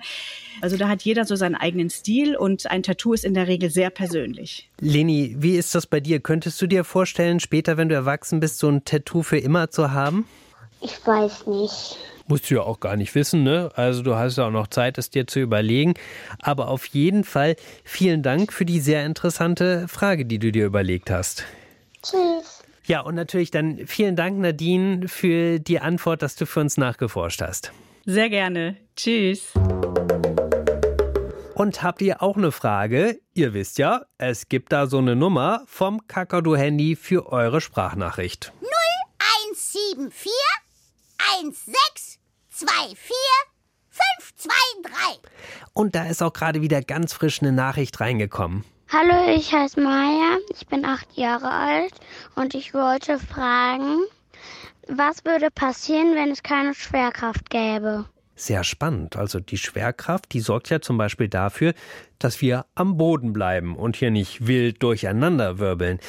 Also 0.62 0.78
da 0.78 0.88
hat 0.88 1.04
jeder 1.04 1.26
so 1.26 1.36
seinen 1.36 1.56
eigenen 1.56 1.90
Stil 1.90 2.36
und 2.36 2.70
ein 2.70 2.84
Tattoo 2.84 3.14
ist 3.14 3.24
in 3.24 3.34
der 3.34 3.48
Regel 3.48 3.70
sehr 3.70 3.90
persönlich. 3.90 4.70
Leni, 4.80 5.36
wie 5.38 5.56
ist 5.56 5.76
das 5.76 5.88
bei 5.88 6.00
dir? 6.00 6.20
Könntest 6.20 6.62
du 6.62 6.68
dir 6.68 6.84
vorstellen, 6.84 7.40
später, 7.40 7.78
wenn 7.78 7.90
du 7.90 7.96
erwachsen 7.96 8.40
bist, 8.40 8.60
so 8.60 8.70
ein 8.70 8.84
Tattoo 8.86 9.24
für 9.24 9.38
immer 9.38 9.70
zu 9.70 9.92
haben? 9.92 10.28
Ich 10.82 11.06
weiß 11.06 11.46
nicht. 11.48 11.98
Musst 12.30 12.52
du 12.52 12.56
ja 12.56 12.62
auch 12.62 12.80
gar 12.80 12.96
nicht 12.96 13.16
wissen, 13.16 13.42
ne? 13.42 13.72
Also 13.74 14.04
du 14.04 14.14
hast 14.14 14.38
ja 14.38 14.46
auch 14.46 14.52
noch 14.52 14.68
Zeit, 14.68 15.00
es 15.00 15.10
dir 15.10 15.26
zu 15.26 15.40
überlegen. 15.40 15.96
Aber 16.40 16.68
auf 16.68 16.86
jeden 16.86 17.24
Fall 17.24 17.56
vielen 17.84 18.22
Dank 18.22 18.54
für 18.54 18.66
die 18.66 18.80
sehr 18.80 19.04
interessante 19.04 19.88
Frage, 19.88 20.28
die 20.28 20.38
du 20.38 20.52
dir 20.52 20.68
überlegt 20.68 21.10
hast. 21.10 21.44
Tschüss. 22.04 22.62
Ja, 22.86 23.02
und 23.02 23.16
natürlich 23.16 23.50
dann 23.50 23.88
vielen 23.88 24.16
Dank, 24.16 24.38
Nadine, 24.38 25.08
für 25.08 25.58
die 25.58 25.80
Antwort, 25.80 26.22
dass 26.22 26.36
du 26.36 26.46
für 26.46 26.60
uns 26.60 26.78
nachgeforscht 26.78 27.42
hast. 27.42 27.72
Sehr 28.06 28.30
gerne. 28.30 28.78
Tschüss. 28.96 29.52
Und 31.56 31.82
habt 31.82 32.04
ihr 32.04 32.22
auch 32.22 32.38
eine 32.38 32.52
Frage? 32.52 33.20
Ihr 33.34 33.56
wisst 33.56 33.80
ja, 33.80 34.04
es 34.20 34.50
gibt 34.50 34.72
da 34.72 34.86
so 34.86 35.00
eine 35.00 35.16
Nummer 35.16 35.64
vom 35.66 36.06
Kakadu-Handy 36.06 36.96
für 36.96 37.32
eure 37.32 37.60
Sprachnachricht. 37.60 38.54
0174 39.62 40.32
16 41.54 42.19
2, 42.60 42.68
4, 42.68 43.16
5, 43.90 44.36
2, 44.36 44.52
3. 44.84 44.92
Und 45.72 45.96
da 45.96 46.08
ist 46.08 46.22
auch 46.22 46.34
gerade 46.34 46.62
wieder 46.62 46.82
ganz 46.82 47.14
frisch 47.14 47.42
eine 47.42 47.54
Nachricht 47.54 48.02
reingekommen. 48.02 48.66
Hallo, 48.92 49.34
ich 49.34 49.54
heiße 49.54 49.80
Maya, 49.80 50.36
ich 50.50 50.68
bin 50.68 50.84
acht 50.84 51.08
Jahre 51.16 51.50
alt 51.50 51.94
und 52.36 52.56
ich 52.56 52.74
wollte 52.74 53.18
fragen, 53.18 54.02
was 54.90 55.24
würde 55.24 55.52
passieren, 55.52 56.16
wenn 56.16 56.32
es 56.32 56.44
keine 56.44 56.76
Schwerkraft 56.76 57.50
gäbe? 57.50 58.10
Sehr 58.36 58.66
spannend. 58.66 59.16
Also 59.16 59.40
die 59.40 59.58
Schwerkraft, 59.58 60.34
die 60.34 60.42
sorgt 60.42 60.70
ja 60.70 60.82
zum 60.82 60.98
Beispiel 60.98 61.30
dafür, 61.30 61.74
dass 62.18 62.42
wir 62.42 62.66
am 62.76 62.98
Boden 62.98 63.32
bleiben 63.32 63.78
und 63.78 63.96
hier 63.96 64.12
nicht 64.12 64.48
wild 64.48 64.84
durcheinander 64.84 65.60
wirbeln. 65.60 66.02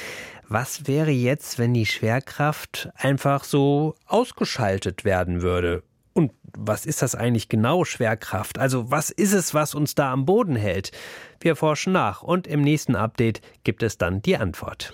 Was 0.49 0.85
wäre 0.85 1.11
jetzt, 1.11 1.59
wenn 1.59 1.73
die 1.73 1.85
Schwerkraft 1.85 2.89
einfach 2.97 3.45
so 3.45 3.95
ausgeschaltet 4.05 5.05
werden 5.05 5.41
würde? 5.41 5.83
Und 6.13 6.31
was 6.57 6.85
ist 6.85 7.01
das 7.01 7.15
eigentlich 7.15 7.49
genau, 7.49 7.85
Schwerkraft? 7.85 8.57
Also 8.59 8.91
was 8.91 9.09
ist 9.09 9.33
es, 9.33 9.53
was 9.53 9.73
uns 9.75 9.95
da 9.95 10.11
am 10.11 10.25
Boden 10.25 10.55
hält? 10.55 10.91
Wir 11.39 11.55
forschen 11.55 11.93
nach 11.93 12.21
und 12.21 12.47
im 12.47 12.61
nächsten 12.61 12.95
Update 12.95 13.41
gibt 13.63 13.83
es 13.83 13.97
dann 13.97 14.21
die 14.21 14.37
Antwort. 14.37 14.91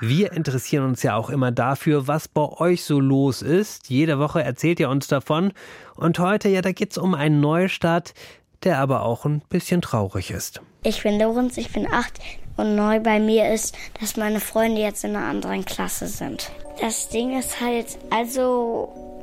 Wir 0.00 0.32
interessieren 0.32 0.84
uns 0.84 1.02
ja 1.02 1.16
auch 1.16 1.28
immer 1.28 1.50
dafür, 1.50 2.06
was 2.06 2.28
bei 2.28 2.48
euch 2.48 2.84
so 2.84 3.00
los 3.00 3.42
ist. 3.42 3.90
Jede 3.90 4.20
Woche 4.20 4.42
erzählt 4.42 4.78
ihr 4.78 4.90
uns 4.90 5.08
davon. 5.08 5.52
Und 5.96 6.20
heute, 6.20 6.48
ja, 6.48 6.62
da 6.62 6.70
geht 6.70 6.92
es 6.92 6.98
um 6.98 7.14
einen 7.14 7.40
Neustart, 7.40 8.14
der 8.62 8.78
aber 8.78 9.02
auch 9.02 9.24
ein 9.24 9.42
bisschen 9.48 9.82
traurig 9.82 10.30
ist. 10.30 10.60
Ich 10.84 11.02
bin 11.02 11.18
Lorenz, 11.18 11.56
ich 11.56 11.72
bin 11.72 11.92
acht 11.92 12.20
und 12.56 12.76
neu 12.76 13.00
bei 13.00 13.18
mir 13.18 13.52
ist, 13.52 13.76
dass 14.00 14.16
meine 14.16 14.38
Freunde 14.38 14.80
jetzt 14.80 15.02
in 15.02 15.16
einer 15.16 15.26
anderen 15.26 15.64
Klasse 15.64 16.06
sind. 16.06 16.52
Das 16.80 17.08
Ding 17.08 17.36
ist 17.36 17.60
halt, 17.60 17.98
also 18.10 19.17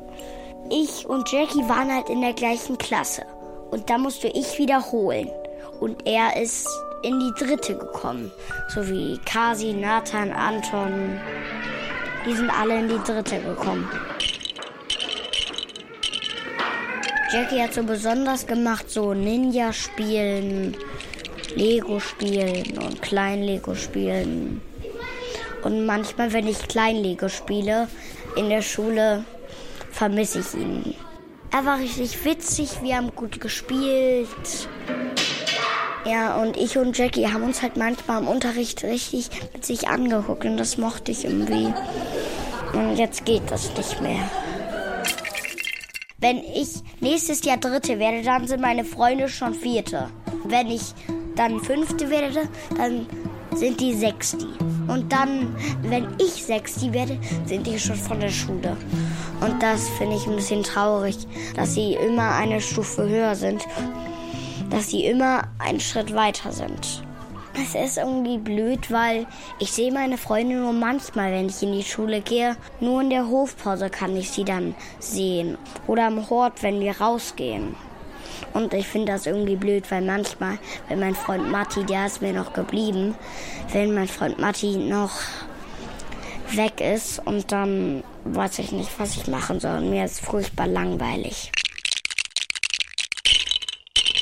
ich 0.69 1.07
und 1.07 1.31
Jackie 1.31 1.67
waren 1.69 1.93
halt 1.93 2.09
in 2.09 2.21
der 2.21 2.33
gleichen 2.33 2.77
Klasse 2.77 3.23
und 3.71 3.89
da 3.89 3.97
musste 3.97 4.27
ich 4.27 4.57
wiederholen 4.57 5.29
und 5.79 6.07
er 6.07 6.41
ist 6.41 6.67
in 7.03 7.19
die 7.19 7.31
dritte 7.37 7.77
gekommen. 7.77 8.31
So 8.69 8.87
wie 8.87 9.19
Kasi, 9.25 9.73
Nathan, 9.73 10.31
Anton. 10.31 11.19
Die 12.25 12.33
sind 12.33 12.49
alle 12.49 12.79
in 12.79 12.87
die 12.87 12.99
dritte 13.05 13.39
gekommen. 13.39 13.87
Jackie 17.31 17.61
hat 17.61 17.73
so 17.73 17.83
besonders 17.83 18.47
gemacht, 18.47 18.89
so 18.89 19.13
Ninja 19.13 19.73
spielen, 19.73 20.75
Lego 21.55 21.99
spielen 21.99 22.77
und 22.77 23.01
Klein-Lego 23.01 23.75
spielen. 23.75 24.61
Und 25.63 25.85
manchmal, 25.85 26.31
wenn 26.33 26.47
ich 26.47 26.67
Klein-Lego 26.67 27.27
spiele 27.29 27.87
in 28.35 28.49
der 28.49 28.61
Schule, 28.61 29.25
vermisse 29.95 30.39
ich 30.39 30.53
ihn. 30.53 30.93
Er 31.51 31.65
war 31.65 31.79
richtig 31.79 32.25
witzig, 32.25 32.81
wir 32.81 32.97
haben 32.97 33.15
gut 33.15 33.39
gespielt. 33.39 34.27
Ja, 36.05 36.35
und 36.35 36.57
ich 36.57 36.77
und 36.77 36.97
Jackie 36.97 37.27
haben 37.27 37.43
uns 37.43 37.61
halt 37.61 37.77
manchmal 37.77 38.21
im 38.21 38.27
Unterricht 38.27 38.83
richtig 38.83 39.29
mit 39.53 39.65
sich 39.65 39.87
angeguckt 39.87 40.45
und 40.45 40.57
das 40.57 40.77
mochte 40.77 41.11
ich 41.11 41.23
irgendwie. 41.23 41.73
Und 42.73 42.97
jetzt 42.97 43.25
geht 43.25 43.49
das 43.49 43.75
nicht 43.75 44.01
mehr. 44.01 44.29
Wenn 46.17 46.39
ich 46.39 46.81
nächstes 46.99 47.43
Jahr 47.45 47.57
Dritte 47.57 47.97
werde, 47.97 48.21
dann 48.21 48.47
sind 48.47 48.61
meine 48.61 48.83
Freunde 48.83 49.29
schon 49.29 49.53
Vierte. 49.53 50.09
Wenn 50.43 50.67
ich 50.67 50.93
dann 51.35 51.61
Fünfte 51.61 52.09
werde, 52.09 52.49
dann 52.77 53.07
sind 53.55 53.79
die 53.79 53.93
Sechsti. 53.93 54.47
Und 54.95 55.11
dann, 55.11 55.55
wenn 55.83 56.07
ich 56.19 56.45
Sechsti 56.45 56.91
werde, 56.93 57.19
sind 57.45 57.67
die 57.67 57.77
schon 57.77 57.97
von 57.97 58.19
der 58.19 58.29
Schule. 58.29 58.75
Und 59.41 59.61
das 59.61 59.87
finde 59.97 60.15
ich 60.15 60.25
ein 60.25 60.37
bisschen 60.37 60.63
traurig, 60.63 61.17
dass 61.55 61.75
sie 61.75 61.93
immer 61.93 62.31
eine 62.35 62.61
Stufe 62.61 63.07
höher 63.07 63.35
sind 63.35 63.61
dass 64.69 64.89
sie 64.89 65.05
immer 65.05 65.43
einen 65.59 65.79
Schritt 65.79 66.13
weiter 66.13 66.51
sind. 66.51 67.03
Es 67.53 67.73
ist 67.73 67.97
irgendwie 67.97 68.37
blöd, 68.37 68.91
weil 68.91 69.25
ich 69.59 69.71
sehe 69.71 69.91
meine 69.91 70.17
Freunde 70.17 70.57
nur 70.57 70.73
manchmal, 70.73 71.31
wenn 71.31 71.47
ich 71.47 71.63
in 71.63 71.71
die 71.71 71.83
Schule 71.83 72.19
gehe. 72.19 72.57
Nur 72.81 73.01
in 73.01 73.09
der 73.09 73.27
Hofpause 73.27 73.89
kann 73.89 74.17
ich 74.17 74.29
sie 74.29 74.43
dann 74.43 74.75
sehen. 74.99 75.57
Oder 75.87 76.07
am 76.07 76.29
Hort, 76.29 76.63
wenn 76.63 76.81
wir 76.81 76.99
rausgehen. 76.99 77.75
Und 78.53 78.73
ich 78.73 78.87
finde 78.87 79.11
das 79.11 79.25
irgendwie 79.25 79.55
blöd, 79.55 79.89
weil 79.91 80.01
manchmal, 80.01 80.57
wenn 80.87 80.99
mein 80.99 81.15
Freund 81.15 81.51
Matti, 81.51 81.83
der 81.83 82.05
ist 82.05 82.21
mir 82.21 82.33
noch 82.33 82.53
geblieben, 82.53 83.15
wenn 83.71 83.93
mein 83.93 84.07
Freund 84.07 84.39
Matti 84.39 84.77
noch 84.77 85.11
weg 86.51 86.81
ist 86.81 87.19
und 87.25 87.51
dann 87.51 88.03
weiß 88.23 88.59
ich 88.59 88.71
nicht, 88.71 88.91
was 88.97 89.15
ich 89.17 89.27
machen 89.27 89.59
soll. 89.59 89.77
Und 89.77 89.89
mir 89.89 90.05
ist 90.05 90.21
furchtbar 90.21 90.67
langweilig. 90.67 91.51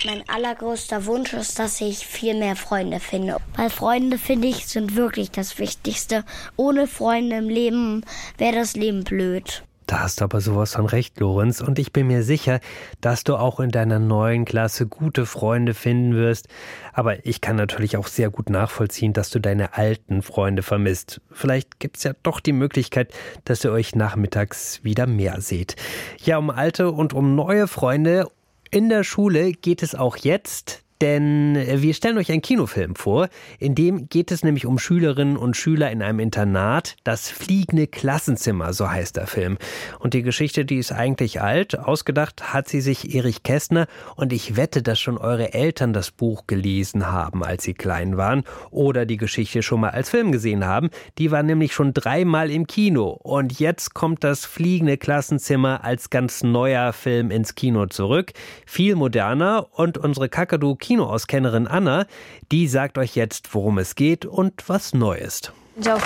Mein 0.06 0.28
allergrößter 0.28 1.06
Wunsch 1.06 1.32
ist, 1.34 1.60
dass 1.60 1.80
ich 1.80 2.06
viel 2.06 2.34
mehr 2.34 2.58
Freunde 2.58 3.00
finde. 3.00 3.38
Weil 3.56 3.70
Freunde, 3.70 4.18
finde 4.18 4.50
ich, 4.50 4.68
sind 4.68 4.96
wirklich 4.96 5.32
das 5.32 5.60
Wichtigste. 5.60 6.26
Ohne 6.58 6.88
Freunde 6.88 7.38
im 7.38 7.48
Leben 7.48 8.04
wäre 8.38 8.56
das 8.56 8.76
Leben 8.76 9.06
blöd. 9.06 9.64
Da 9.94 10.00
hast 10.00 10.22
du 10.22 10.24
aber 10.24 10.42
sowas 10.42 10.74
von 10.74 10.88
recht, 10.88 11.20
Lorenz. 11.20 11.62
Und 11.62 11.78
ich 11.78 11.94
bin 11.94 12.08
mir 12.08 12.24
sicher, 12.24 12.62
dass 13.00 13.24
du 13.24 13.36
auch 13.36 13.60
in 13.60 13.70
deiner 13.70 14.00
neuen 14.00 14.44
Klasse 14.44 14.88
gute 14.88 15.28
Freunde 15.28 15.76
finden 15.76 16.16
wirst. 16.16 16.48
Aber 16.94 17.24
ich 17.28 17.42
kann 17.42 17.58
natürlich 17.58 17.96
auch 17.96 18.08
sehr 18.08 18.32
gut 18.32 18.50
nachvollziehen, 18.50 19.14
dass 19.14 19.30
du 19.30 19.38
deine 19.38 19.78
alten 19.78 20.24
Freunde 20.24 20.64
vermisst. 20.64 21.22
Vielleicht 21.30 21.80
gibt 21.80 21.98
es 21.98 22.06
ja 22.06 22.14
doch 22.24 22.40
die 22.40 22.54
Möglichkeit, 22.54 23.14
dass 23.46 23.64
ihr 23.64 23.72
euch 23.72 23.94
nachmittags 23.94 24.84
wieder 24.84 25.06
mehr 25.06 25.42
seht. 25.42 25.76
Ja, 26.24 26.40
um 26.40 26.50
alte 26.50 26.90
und 26.90 27.14
um 27.14 27.36
neue 27.36 27.68
Freunde 27.68 28.26
in 28.72 28.90
der 28.90 29.04
Schule 29.04 29.52
geht 29.52 29.84
es 29.84 29.94
auch 29.94 30.18
jetzt 30.18 30.83
denn 31.02 31.56
wir 31.56 31.94
stellen 31.94 32.18
euch 32.18 32.32
einen 32.32 32.42
Kinofilm 32.42 32.96
vor, 32.96 33.30
in 33.60 33.76
dem 33.76 34.08
geht 34.10 34.32
es 34.32 34.44
nämlich 34.44 34.66
um 34.66 34.80
Schülerinnen 34.80 35.38
und 35.38 35.58
Schüler 35.58 35.92
in 35.92 36.02
einem 36.02 36.20
Internat. 36.20 36.96
Das 37.04 37.30
fliegende 37.30 37.88
Klassenzimmer, 37.88 38.74
so 38.74 38.90
heißt 38.90 39.18
der 39.18 39.28
Film. 39.28 39.58
Und 40.00 40.14
die 40.14 40.22
Geschichte, 40.22 40.66
die 40.66 40.78
ist 40.78 40.92
eigentlich 40.92 41.42
alt. 41.42 41.78
Ausgedacht 41.78 42.54
hat 42.54 42.68
sie 42.68 42.82
sich 42.82 43.16
Erich 43.16 43.44
Kästner. 43.44 43.88
Und 44.16 44.34
ich 44.34 44.56
wette, 44.56 44.82
dass 44.82 45.00
schon 45.00 45.18
eure 45.18 45.54
Eltern 45.54 45.94
das 45.94 46.12
Buch 46.12 46.48
gelesen 46.48 47.12
haben, 47.12 47.44
als 47.44 47.64
sie 47.64 47.74
klein 47.74 48.18
waren. 48.18 48.44
Oder 48.72 49.06
die 49.06 49.18
Geschichte 49.18 49.64
schon 49.64 49.82
mal 49.82 49.90
als 49.90 50.10
Film 50.10 50.32
gesehen 50.32 50.66
haben. 50.66 50.90
Die 51.18 51.32
war 51.32 51.44
nämlich 51.44 51.74
schon 51.74 51.94
dreimal 51.94 52.52
im 52.52 52.68
Kino. 52.68 53.10
Und 53.10 53.60
jetzt 53.60 53.94
kommt 53.94 54.24
das 54.24 54.46
fliegende 54.46 54.98
Klassenzimmer 54.98 55.84
als 55.84 56.10
ganz 56.10 56.44
neuer 56.44 56.94
Film 56.94 57.32
ins 57.32 57.56
Kino 57.56 57.88
zurück. 57.88 58.32
Viel 58.66 58.96
moderner. 58.96 59.68
Und 59.72 59.98
unsere 59.98 60.30
Kakadu 60.30 60.76
Kinoauskennerin 60.84 61.66
Anna, 61.66 62.06
die 62.52 62.68
sagt 62.68 62.98
euch 62.98 63.16
jetzt, 63.16 63.56
worum 63.56 63.78
es 63.78 63.96
geht 63.96 64.26
und 64.26 64.68
was 64.68 64.94
neu 64.94 65.16
ist. 65.16 65.54
Joe, 65.82 65.98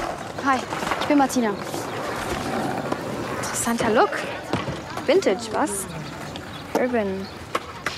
hi, 0.46 0.60
ich 1.02 1.08
bin 1.08 1.18
Martina. 1.18 1.50
Interessanter 3.38 3.90
Look. 3.90 4.12
Vintage, 5.08 5.52
was? 5.52 5.88
Urban. 6.80 7.26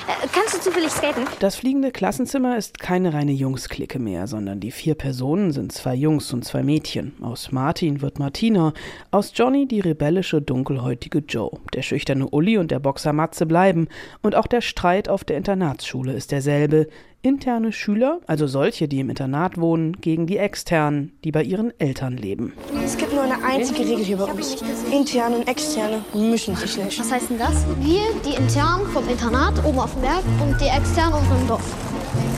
Äh, 0.08 0.28
kannst 0.34 0.56
du 0.56 0.60
zufällig 0.60 0.92
skaten? 0.92 1.26
Das 1.40 1.56
fliegende 1.56 1.92
Klassenzimmer 1.92 2.58
ist 2.58 2.80
keine 2.80 3.14
reine 3.14 3.32
Jungsklicke 3.32 4.00
mehr, 4.00 4.28
sondern 4.28 4.60
die 4.60 4.72
vier 4.72 4.96
Personen 4.96 5.52
sind 5.52 5.72
zwei 5.72 5.96
Jungs 5.96 6.32
und 6.34 6.46
zwei 6.46 6.64
Mädchen. 6.64 7.14
Aus 7.22 7.52
Martin 7.52 8.02
wird 8.02 8.20
Martina, 8.20 8.74
aus 9.12 9.32
Johnny 9.36 9.68
die 9.68 9.80
rebellische, 9.80 10.42
dunkelhäutige 10.42 11.20
Joe. 11.20 11.52
Der 11.74 11.82
schüchterne 11.82 12.30
Uli 12.30 12.58
und 12.58 12.72
der 12.72 12.80
Boxer 12.80 13.14
Matze 13.14 13.46
bleiben 13.46 13.88
und 14.22 14.36
auch 14.36 14.48
der 14.48 14.62
Streit 14.62 15.10
auf 15.10 15.24
der 15.24 15.38
Internatsschule 15.38 16.14
ist 16.14 16.32
derselbe 16.32 16.88
interne 17.22 17.72
Schüler, 17.72 18.20
also 18.28 18.48
solche, 18.48 18.88
die 18.88 19.00
im 19.00 19.10
Internat 19.10 19.58
wohnen, 19.60 19.94
gegen 20.00 20.28
die 20.28 20.38
externen, 20.38 21.12
die 21.24 21.32
bei 21.32 21.44
ihren 21.44 21.78
Eltern 21.80 22.18
leben. 22.18 22.54
Es 22.84 22.98
gibt 22.98 23.14
nur 23.14 23.24
eine 23.24 23.44
einzige 23.44 23.82
Regel 23.82 24.04
hier 24.04 24.18
bei 24.18 24.26
uns. 24.26 24.62
Interne 24.92 25.38
und 25.38 25.48
externe 25.48 26.04
mischen 26.14 26.56
sich 26.56 26.78
nicht. 26.78 27.00
Was 27.00 27.12
heißt 27.12 27.30
denn 27.30 27.40
das? 27.40 27.66
Wir, 27.82 28.02
die 28.26 28.36
internen 28.36 28.88
vom 28.88 29.08
Internat 29.10 29.64
oben 29.66 29.80
auf 29.80 29.94
dem 29.94 30.02
Berg 30.02 30.24
und 30.42 30.60
die 30.62 30.68
externen 30.68 31.14
unten 31.14 31.42
im 31.42 31.48
Dorf. 31.48 31.76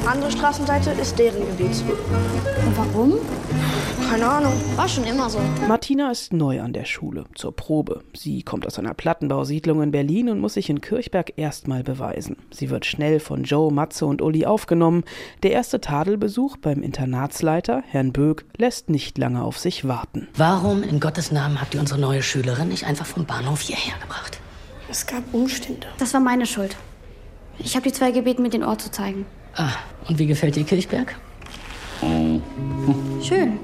Andere 0.05 0.31
Straßenseite 0.31 0.91
ist 0.91 1.17
deren 1.17 1.45
Gebiet. 1.45 1.83
Und 2.65 2.77
warum? 2.77 3.13
Keine 4.11 4.27
Ahnung. 4.27 4.51
War 4.75 4.89
schon 4.89 5.05
immer 5.05 5.29
so. 5.29 5.39
Martina 5.69 6.11
ist 6.11 6.33
neu 6.33 6.59
an 6.59 6.73
der 6.73 6.83
Schule, 6.83 7.23
zur 7.33 7.55
Probe. 7.55 8.03
Sie 8.13 8.43
kommt 8.43 8.67
aus 8.67 8.77
einer 8.77 8.93
Plattenbausiedlung 8.93 9.81
in 9.81 9.91
Berlin 9.91 10.27
und 10.27 10.41
muss 10.41 10.55
sich 10.55 10.69
in 10.69 10.81
Kirchberg 10.81 11.31
erstmal 11.37 11.81
beweisen. 11.81 12.35
Sie 12.51 12.69
wird 12.69 12.85
schnell 12.85 13.21
von 13.21 13.45
Joe, 13.45 13.71
Matze 13.71 14.05
und 14.05 14.21
Uli 14.21 14.45
aufgenommen. 14.45 15.05
Der 15.43 15.51
erste 15.51 15.79
Tadelbesuch 15.79 16.57
beim 16.57 16.83
Internatsleiter, 16.83 17.83
Herrn 17.87 18.11
Böck, 18.11 18.43
lässt 18.57 18.89
nicht 18.89 19.17
lange 19.17 19.45
auf 19.45 19.57
sich 19.57 19.87
warten. 19.87 20.27
Warum 20.35 20.83
in 20.83 20.99
Gottes 20.99 21.31
Namen 21.31 21.61
habt 21.61 21.73
ihr 21.73 21.79
unsere 21.79 22.01
neue 22.01 22.21
Schülerin 22.21 22.67
nicht 22.67 22.85
einfach 22.85 23.05
vom 23.05 23.23
Bahnhof 23.23 23.61
hierher 23.61 23.97
gebracht? 24.01 24.41
Es 24.89 25.07
gab 25.07 25.23
Umstände. 25.33 25.87
Das 25.99 26.13
war 26.13 26.19
meine 26.19 26.45
Schuld. 26.45 26.75
Ich 27.59 27.77
habe 27.77 27.87
die 27.87 27.93
zwei 27.93 28.11
gebeten, 28.11 28.41
mir 28.41 28.49
den 28.49 28.65
Ort 28.65 28.81
zu 28.81 28.91
zeigen. 28.91 29.25
Ah, 29.55 29.71
und 30.09 30.19
wie 30.19 30.27
gefällt 30.27 30.57
dir 30.57 30.65
Kirchberg? 30.65 31.15
Schön. 33.21 33.59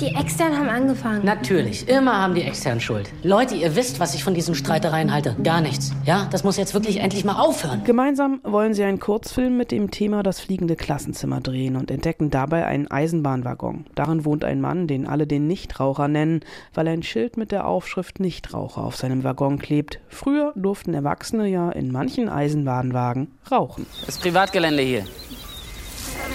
Die 0.00 0.14
Externen 0.14 0.56
haben 0.56 0.68
angefangen. 0.68 1.26
Natürlich, 1.26 1.86
immer 1.86 2.16
haben 2.22 2.34
die 2.34 2.42
externen 2.42 2.80
Schuld. 2.80 3.10
Leute, 3.22 3.54
ihr 3.54 3.76
wisst, 3.76 4.00
was 4.00 4.14
ich 4.14 4.24
von 4.24 4.32
diesen 4.32 4.54
Streitereien 4.54 5.12
halte. 5.12 5.36
Gar 5.42 5.60
nichts. 5.60 5.92
Ja, 6.06 6.26
das 6.30 6.42
muss 6.42 6.56
jetzt 6.56 6.72
wirklich 6.72 7.00
endlich 7.00 7.24
mal 7.26 7.38
aufhören. 7.38 7.84
Gemeinsam 7.84 8.40
wollen 8.42 8.72
sie 8.72 8.82
einen 8.82 8.98
Kurzfilm 8.98 9.58
mit 9.58 9.70
dem 9.70 9.90
Thema 9.90 10.22
das 10.22 10.40
fliegende 10.40 10.74
Klassenzimmer 10.74 11.42
drehen 11.42 11.76
und 11.76 11.90
entdecken 11.90 12.30
dabei 12.30 12.64
einen 12.64 12.90
Eisenbahnwaggon. 12.90 13.84
Darin 13.94 14.24
wohnt 14.24 14.42
ein 14.42 14.62
Mann, 14.62 14.86
den 14.86 15.06
alle 15.06 15.26
den 15.26 15.46
Nichtraucher 15.46 16.08
nennen, 16.08 16.40
weil 16.72 16.88
ein 16.88 17.02
Schild 17.02 17.36
mit 17.36 17.52
der 17.52 17.66
Aufschrift 17.66 18.20
Nichtraucher 18.20 18.82
auf 18.82 18.96
seinem 18.96 19.22
Waggon 19.22 19.58
klebt. 19.58 20.00
Früher 20.08 20.54
durften 20.56 20.94
Erwachsene 20.94 21.46
ja 21.46 21.70
in 21.70 21.92
manchen 21.92 22.30
Eisenbahnwagen 22.30 23.32
rauchen. 23.50 23.84
Das 24.06 24.18
Privatgelände 24.18 24.82
hier. 24.82 25.04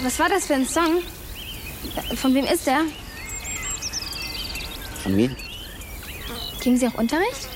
Was 0.02 0.18
war 0.18 0.28
das 0.28 0.46
für 0.46 0.54
ein 0.54 0.66
Song? 0.66 1.02
Von 2.16 2.34
wem 2.34 2.44
ist 2.44 2.66
der? 2.66 2.80
Von 5.02 5.16
mir? 5.16 5.34
Geben 6.60 6.76
Sie 6.76 6.86
auch 6.86 6.94
Unterricht? 6.94 7.48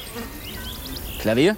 Klavier? 1.20 1.56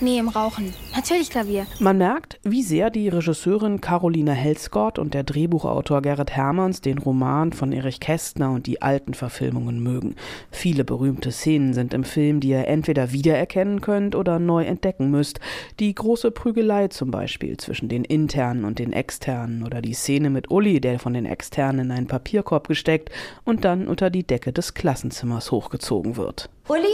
Nee, 0.00 0.18
im 0.18 0.28
Rauchen. 0.28 0.74
Natürlich 0.94 1.28
Klavier. 1.28 1.66
Man 1.80 1.98
merkt, 1.98 2.38
wie 2.44 2.62
sehr 2.62 2.88
die 2.88 3.08
Regisseurin 3.08 3.80
Caroline 3.80 4.32
Helsgott 4.32 5.00
und 5.00 5.12
der 5.12 5.24
Drehbuchautor 5.24 6.02
Gerrit 6.02 6.30
Hermanns 6.30 6.82
den 6.82 6.98
Roman 6.98 7.52
von 7.52 7.72
Erich 7.72 7.98
Kästner 7.98 8.52
und 8.52 8.68
die 8.68 8.80
alten 8.80 9.14
Verfilmungen 9.14 9.82
mögen. 9.82 10.14
Viele 10.52 10.84
berühmte 10.84 11.32
Szenen 11.32 11.74
sind 11.74 11.94
im 11.94 12.04
Film, 12.04 12.38
die 12.38 12.50
ihr 12.50 12.68
entweder 12.68 13.10
wiedererkennen 13.10 13.80
könnt 13.80 14.14
oder 14.14 14.38
neu 14.38 14.64
entdecken 14.64 15.10
müsst. 15.10 15.40
Die 15.80 15.92
große 15.92 16.30
Prügelei 16.30 16.86
zum 16.88 17.10
Beispiel 17.10 17.56
zwischen 17.56 17.88
den 17.88 18.04
Internen 18.04 18.64
und 18.64 18.78
den 18.78 18.92
Externen 18.92 19.64
oder 19.64 19.82
die 19.82 19.94
Szene 19.94 20.30
mit 20.30 20.52
Uli, 20.52 20.80
der 20.80 21.00
von 21.00 21.14
den 21.14 21.26
Externen 21.26 21.86
in 21.86 21.90
einen 21.90 22.06
Papierkorb 22.06 22.68
gesteckt 22.68 23.10
und 23.44 23.64
dann 23.64 23.88
unter 23.88 24.10
die 24.10 24.24
Decke 24.24 24.52
des 24.52 24.74
Klassenzimmers 24.74 25.50
hochgezogen 25.50 26.16
wird. 26.16 26.50
Uli, 26.66 26.86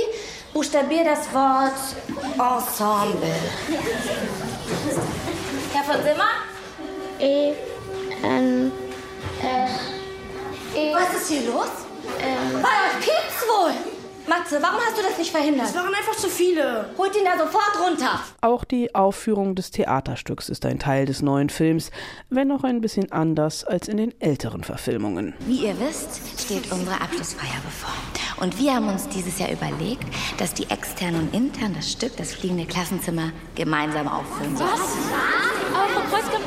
buchstabier 0.53 1.05
das 1.05 1.33
Wort 1.33 1.95
Ensemble. 2.33 3.90
Herr 5.73 5.85
von 5.85 6.03
Simmer? 6.03 6.31
E, 7.19 7.55
N, 8.23 8.73
S, 9.43 9.71
E. 10.77 10.95
Was 10.95 11.21
ist 11.21 11.29
hier 11.29 11.43
los? 11.51 11.69
Ähm. 12.21 12.63
Bei 12.63 12.69
euch 12.69 13.05
piept's 13.05 13.43
wohl. 13.49 13.73
Matze, 14.31 14.63
warum 14.63 14.79
hast 14.79 14.97
du 14.97 15.03
das 15.03 15.19
nicht 15.19 15.33
verhindert? 15.33 15.67
Es 15.67 15.75
waren 15.75 15.93
einfach 15.93 16.15
zu 16.15 16.29
viele. 16.29 16.85
Holt 16.97 17.17
ihn 17.17 17.25
da 17.25 17.37
sofort 17.37 17.73
runter. 17.85 18.21
Auch 18.43 18.63
die 18.63 18.95
Aufführung 18.95 19.57
des 19.57 19.73
Theaterstücks 19.73 20.49
ist 20.49 20.65
ein 20.67 20.79
Teil 20.79 21.05
des 21.05 21.21
neuen 21.21 21.51
Films, 21.51 21.91
wenn 22.29 22.53
auch 22.53 22.63
ein 22.63 22.81
bisschen 22.81 23.11
anders 23.11 23.65
als 23.65 23.89
in 23.89 23.97
den 23.97 24.15
älteren 24.21 24.63
Verfilmungen. 24.63 25.35
Wie 25.41 25.67
ihr 25.67 25.75
wisst, 25.81 26.21
steht 26.41 26.71
unsere 26.71 27.01
Abschlussfeier 27.01 27.61
bevor. 27.65 27.93
Und 28.41 28.57
wir 28.57 28.77
haben 28.77 28.89
uns 28.89 29.09
dieses 29.09 29.37
Jahr 29.41 29.51
überlegt, 29.51 30.05
dass 30.39 30.55
die 30.55 30.71
extern 30.71 31.17
und 31.17 31.35
intern 31.35 31.75
das 31.75 31.91
Stück, 31.91 32.17
das 32.17 32.33
fliegende 32.33 32.67
Klassenzimmer, 32.67 33.33
gemeinsam 33.57 34.07
aufführen 34.07 34.57
sollen. 34.57 34.71
Aber 34.71 35.89
Frau 35.89 36.03
Kreuzkamp, 36.09 36.45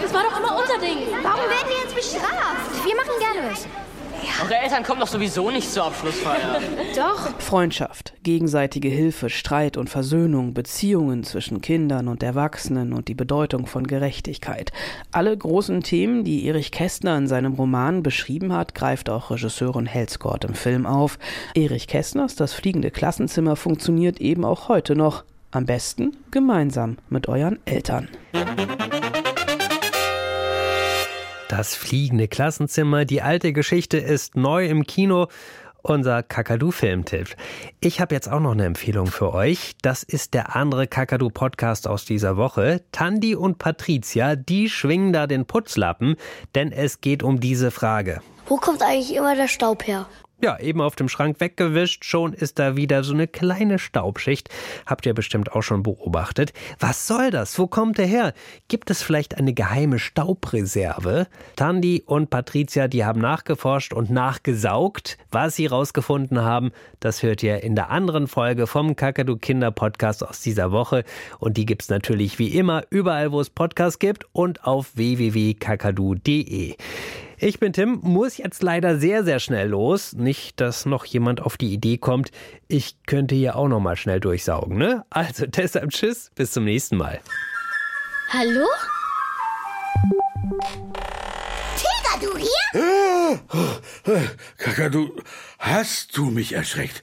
das 0.00 0.14
war 0.14 0.22
doch 0.22 0.40
immer 0.40 0.58
unser 0.58 0.78
Ding. 0.78 1.06
Warum 1.22 1.50
werden 1.50 1.68
wir 1.68 1.84
jetzt 1.84 1.94
bestraft? 1.94 2.82
Wir 2.82 2.96
machen 2.96 3.12
gerne 3.20 3.50
was. 3.50 3.85
Eure 4.42 4.56
Eltern 4.56 4.82
kommen 4.82 5.00
doch 5.00 5.08
sowieso 5.08 5.50
nicht 5.50 5.70
zur 5.70 5.84
Abschlussfeier. 5.84 6.60
Doch. 6.96 7.40
Freundschaft, 7.40 8.14
gegenseitige 8.22 8.88
Hilfe, 8.88 9.30
Streit 9.30 9.76
und 9.76 9.88
Versöhnung, 9.88 10.54
Beziehungen 10.54 11.24
zwischen 11.24 11.60
Kindern 11.60 12.08
und 12.08 12.22
Erwachsenen 12.22 12.92
und 12.92 13.08
die 13.08 13.14
Bedeutung 13.14 13.66
von 13.66 13.86
Gerechtigkeit. 13.86 14.72
Alle 15.12 15.36
großen 15.36 15.82
Themen, 15.82 16.24
die 16.24 16.46
Erich 16.46 16.70
Kästner 16.70 17.16
in 17.16 17.26
seinem 17.26 17.54
Roman 17.54 18.02
beschrieben 18.02 18.52
hat, 18.52 18.74
greift 18.74 19.08
auch 19.08 19.30
Regisseurin 19.30 19.86
Helsgord 19.86 20.44
im 20.44 20.54
Film 20.54 20.86
auf. 20.86 21.18
Erich 21.54 21.86
Kästners 21.88 22.36
Das 22.36 22.52
fliegende 22.52 22.90
Klassenzimmer 22.90 23.56
funktioniert 23.56 24.20
eben 24.20 24.44
auch 24.44 24.68
heute 24.68 24.94
noch. 24.94 25.24
Am 25.50 25.64
besten 25.64 26.16
gemeinsam 26.30 26.98
mit 27.08 27.28
euren 27.28 27.58
Eltern. 27.64 28.08
Das 31.48 31.76
fliegende 31.76 32.26
Klassenzimmer, 32.26 33.04
die 33.04 33.22
alte 33.22 33.52
Geschichte 33.52 33.98
ist 33.98 34.36
neu 34.36 34.66
im 34.66 34.84
Kino. 34.84 35.28
Unser 35.80 36.24
Kakadu-Filmtipp. 36.24 37.36
Ich 37.78 38.00
habe 38.00 38.12
jetzt 38.12 38.28
auch 38.28 38.40
noch 38.40 38.50
eine 38.50 38.64
Empfehlung 38.64 39.06
für 39.06 39.32
euch. 39.32 39.76
Das 39.80 40.02
ist 40.02 40.34
der 40.34 40.56
andere 40.56 40.88
Kakadu-Podcast 40.88 41.86
aus 41.86 42.04
dieser 42.04 42.36
Woche. 42.36 42.82
Tandi 42.90 43.36
und 43.36 43.58
Patricia, 43.58 44.34
die 44.34 44.68
schwingen 44.68 45.12
da 45.12 45.28
den 45.28 45.46
Putzlappen, 45.46 46.16
denn 46.56 46.72
es 46.72 47.00
geht 47.00 47.22
um 47.22 47.38
diese 47.38 47.70
Frage. 47.70 48.20
Wo 48.48 48.56
kommt 48.56 48.82
eigentlich 48.82 49.14
immer 49.14 49.36
der 49.36 49.46
Staub 49.46 49.86
her? 49.86 50.06
Ja, 50.42 50.60
eben 50.60 50.82
auf 50.82 50.96
dem 50.96 51.08
Schrank 51.08 51.40
weggewischt, 51.40 52.04
schon 52.04 52.34
ist 52.34 52.58
da 52.58 52.76
wieder 52.76 53.02
so 53.02 53.14
eine 53.14 53.26
kleine 53.26 53.78
Staubschicht. 53.78 54.50
Habt 54.84 55.06
ihr 55.06 55.14
bestimmt 55.14 55.52
auch 55.52 55.62
schon 55.62 55.82
beobachtet. 55.82 56.52
Was 56.78 57.06
soll 57.06 57.30
das? 57.30 57.58
Wo 57.58 57.66
kommt 57.66 57.96
der 57.96 58.04
her? 58.04 58.34
Gibt 58.68 58.90
es 58.90 59.02
vielleicht 59.02 59.38
eine 59.38 59.54
geheime 59.54 59.98
Staubreserve? 59.98 61.26
Tandi 61.56 62.02
und 62.04 62.28
Patricia, 62.28 62.86
die 62.86 63.02
haben 63.02 63.18
nachgeforscht 63.18 63.94
und 63.94 64.10
nachgesaugt. 64.10 65.16
Was 65.30 65.56
sie 65.56 65.66
rausgefunden 65.66 66.42
haben, 66.42 66.70
das 67.00 67.22
hört 67.22 67.42
ihr 67.42 67.62
in 67.62 67.74
der 67.74 67.88
anderen 67.88 68.28
Folge 68.28 68.66
vom 68.66 68.94
Kakadu 68.94 69.38
Kinder 69.38 69.70
Podcast 69.70 70.22
aus 70.22 70.42
dieser 70.42 70.70
Woche. 70.70 71.04
Und 71.38 71.56
die 71.56 71.64
gibt's 71.64 71.88
natürlich 71.88 72.38
wie 72.38 72.48
immer 72.48 72.82
überall, 72.90 73.32
wo 73.32 73.40
es 73.40 73.48
Podcasts 73.48 73.98
gibt 73.98 74.26
und 74.34 74.64
auf 74.64 74.96
www.kakadu.de. 74.96 76.76
Ich 77.38 77.58
bin 77.60 77.74
Tim, 77.74 78.00
muss 78.02 78.38
jetzt 78.38 78.62
leider 78.62 78.98
sehr, 78.98 79.22
sehr 79.22 79.40
schnell 79.40 79.68
los. 79.68 80.14
Nicht, 80.14 80.58
dass 80.58 80.86
noch 80.86 81.04
jemand 81.04 81.42
auf 81.42 81.58
die 81.58 81.70
Idee 81.72 81.98
kommt, 81.98 82.30
ich 82.66 82.96
könnte 83.06 83.34
hier 83.34 83.56
auch 83.56 83.68
noch 83.68 83.80
mal 83.80 83.96
schnell 83.96 84.20
durchsaugen, 84.20 84.78
ne? 84.78 85.04
Also 85.10 85.46
deshalb 85.48 85.90
tschüss, 85.90 86.30
bis 86.34 86.52
zum 86.52 86.64
nächsten 86.64 86.96
Mal. 86.96 87.20
Hallo? 88.30 88.66
Tiger, 91.76 92.26
du 92.26 92.38
hier? 92.38 93.40
Kakadu, 94.56 95.10
hast 95.58 96.16
du 96.16 96.30
mich 96.30 96.54
erschreckt? 96.54 97.02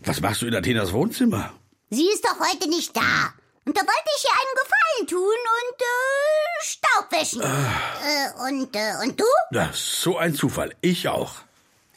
Was 0.00 0.22
machst 0.22 0.40
du 0.40 0.46
in 0.46 0.54
Athenas 0.54 0.94
Wohnzimmer? 0.94 1.52
Sie 1.90 2.08
ist 2.08 2.24
doch 2.24 2.40
heute 2.40 2.68
nicht 2.70 2.96
da. 2.96 3.34
Und 3.68 3.76
da 3.76 3.82
wollte 3.82 4.10
ich 4.16 4.24
ihr 4.24 4.32
einen 4.40 4.54
Gefallen 4.62 5.06
tun 5.08 5.38
und 5.58 5.82
äh, 5.82 6.64
Staub 6.64 7.12
wischen. 7.12 7.42
Äh, 7.42 8.48
und, 8.48 8.74
äh, 8.74 8.94
und 9.04 9.20
du? 9.20 9.24
Na, 9.50 9.68
so 9.74 10.16
ein 10.16 10.34
Zufall. 10.34 10.74
Ich 10.80 11.06
auch. 11.06 11.34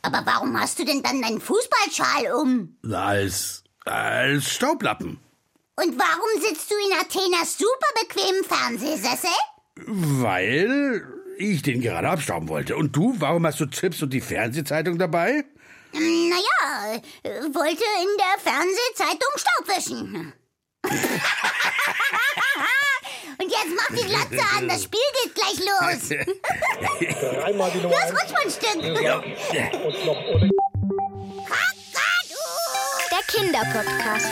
Aber 0.01 0.21
warum 0.25 0.59
hast 0.59 0.79
du 0.79 0.83
denn 0.83 1.01
dann 1.01 1.21
deinen 1.21 1.39
Fußballschal 1.39 2.33
um? 2.33 2.75
Als, 2.91 3.63
als 3.85 4.49
Staublappen. 4.51 5.21
Und 5.77 5.97
warum 5.97 6.41
sitzt 6.41 6.69
du 6.69 6.75
in 6.75 6.99
Athenas 6.99 7.57
super 7.57 7.87
bequemen 8.01 8.43
Fernsehsessel? 8.43 9.29
Weil 9.77 11.05
ich 11.37 11.61
den 11.61 11.79
gerade 11.79 12.09
abstauben 12.09 12.49
wollte. 12.49 12.75
Und 12.75 12.93
du, 12.97 13.15
warum 13.19 13.47
hast 13.47 13.61
du 13.61 13.65
Chips 13.65 14.01
und 14.01 14.09
die 14.11 14.19
Fernsehzeitung 14.19 14.97
dabei? 14.97 15.45
Hm, 15.93 16.29
Naja, 16.31 16.99
äh, 17.23 17.41
wollte 17.43 17.83
in 18.01 18.17
der 18.17 18.39
Fernsehzeitung 18.43 19.29
Staub 19.37 19.77
wischen. 19.77 20.33
Und 23.37 23.49
jetzt 23.49 23.73
mach 23.75 23.87
die 23.89 24.05
Glotze 24.05 24.43
an, 24.55 24.67
das 24.67 24.83
Spiel 24.83 24.99
geht 25.23 25.35
gleich 25.35 25.57
los. 25.59 26.09
Dreimal 27.39 27.71
die 27.71 27.79
Nummer 27.79 27.95
Los, 27.95 28.11
rutsch 28.11 28.31
mal 28.31 28.43
ein 28.43 28.51
Stück. 28.51 29.01
Ja. 29.01 29.17
Und 29.79 30.05
noch 30.05 30.21
ohne 30.27 30.49
Der 33.11 33.23
Kinderpodcast. 33.27 34.27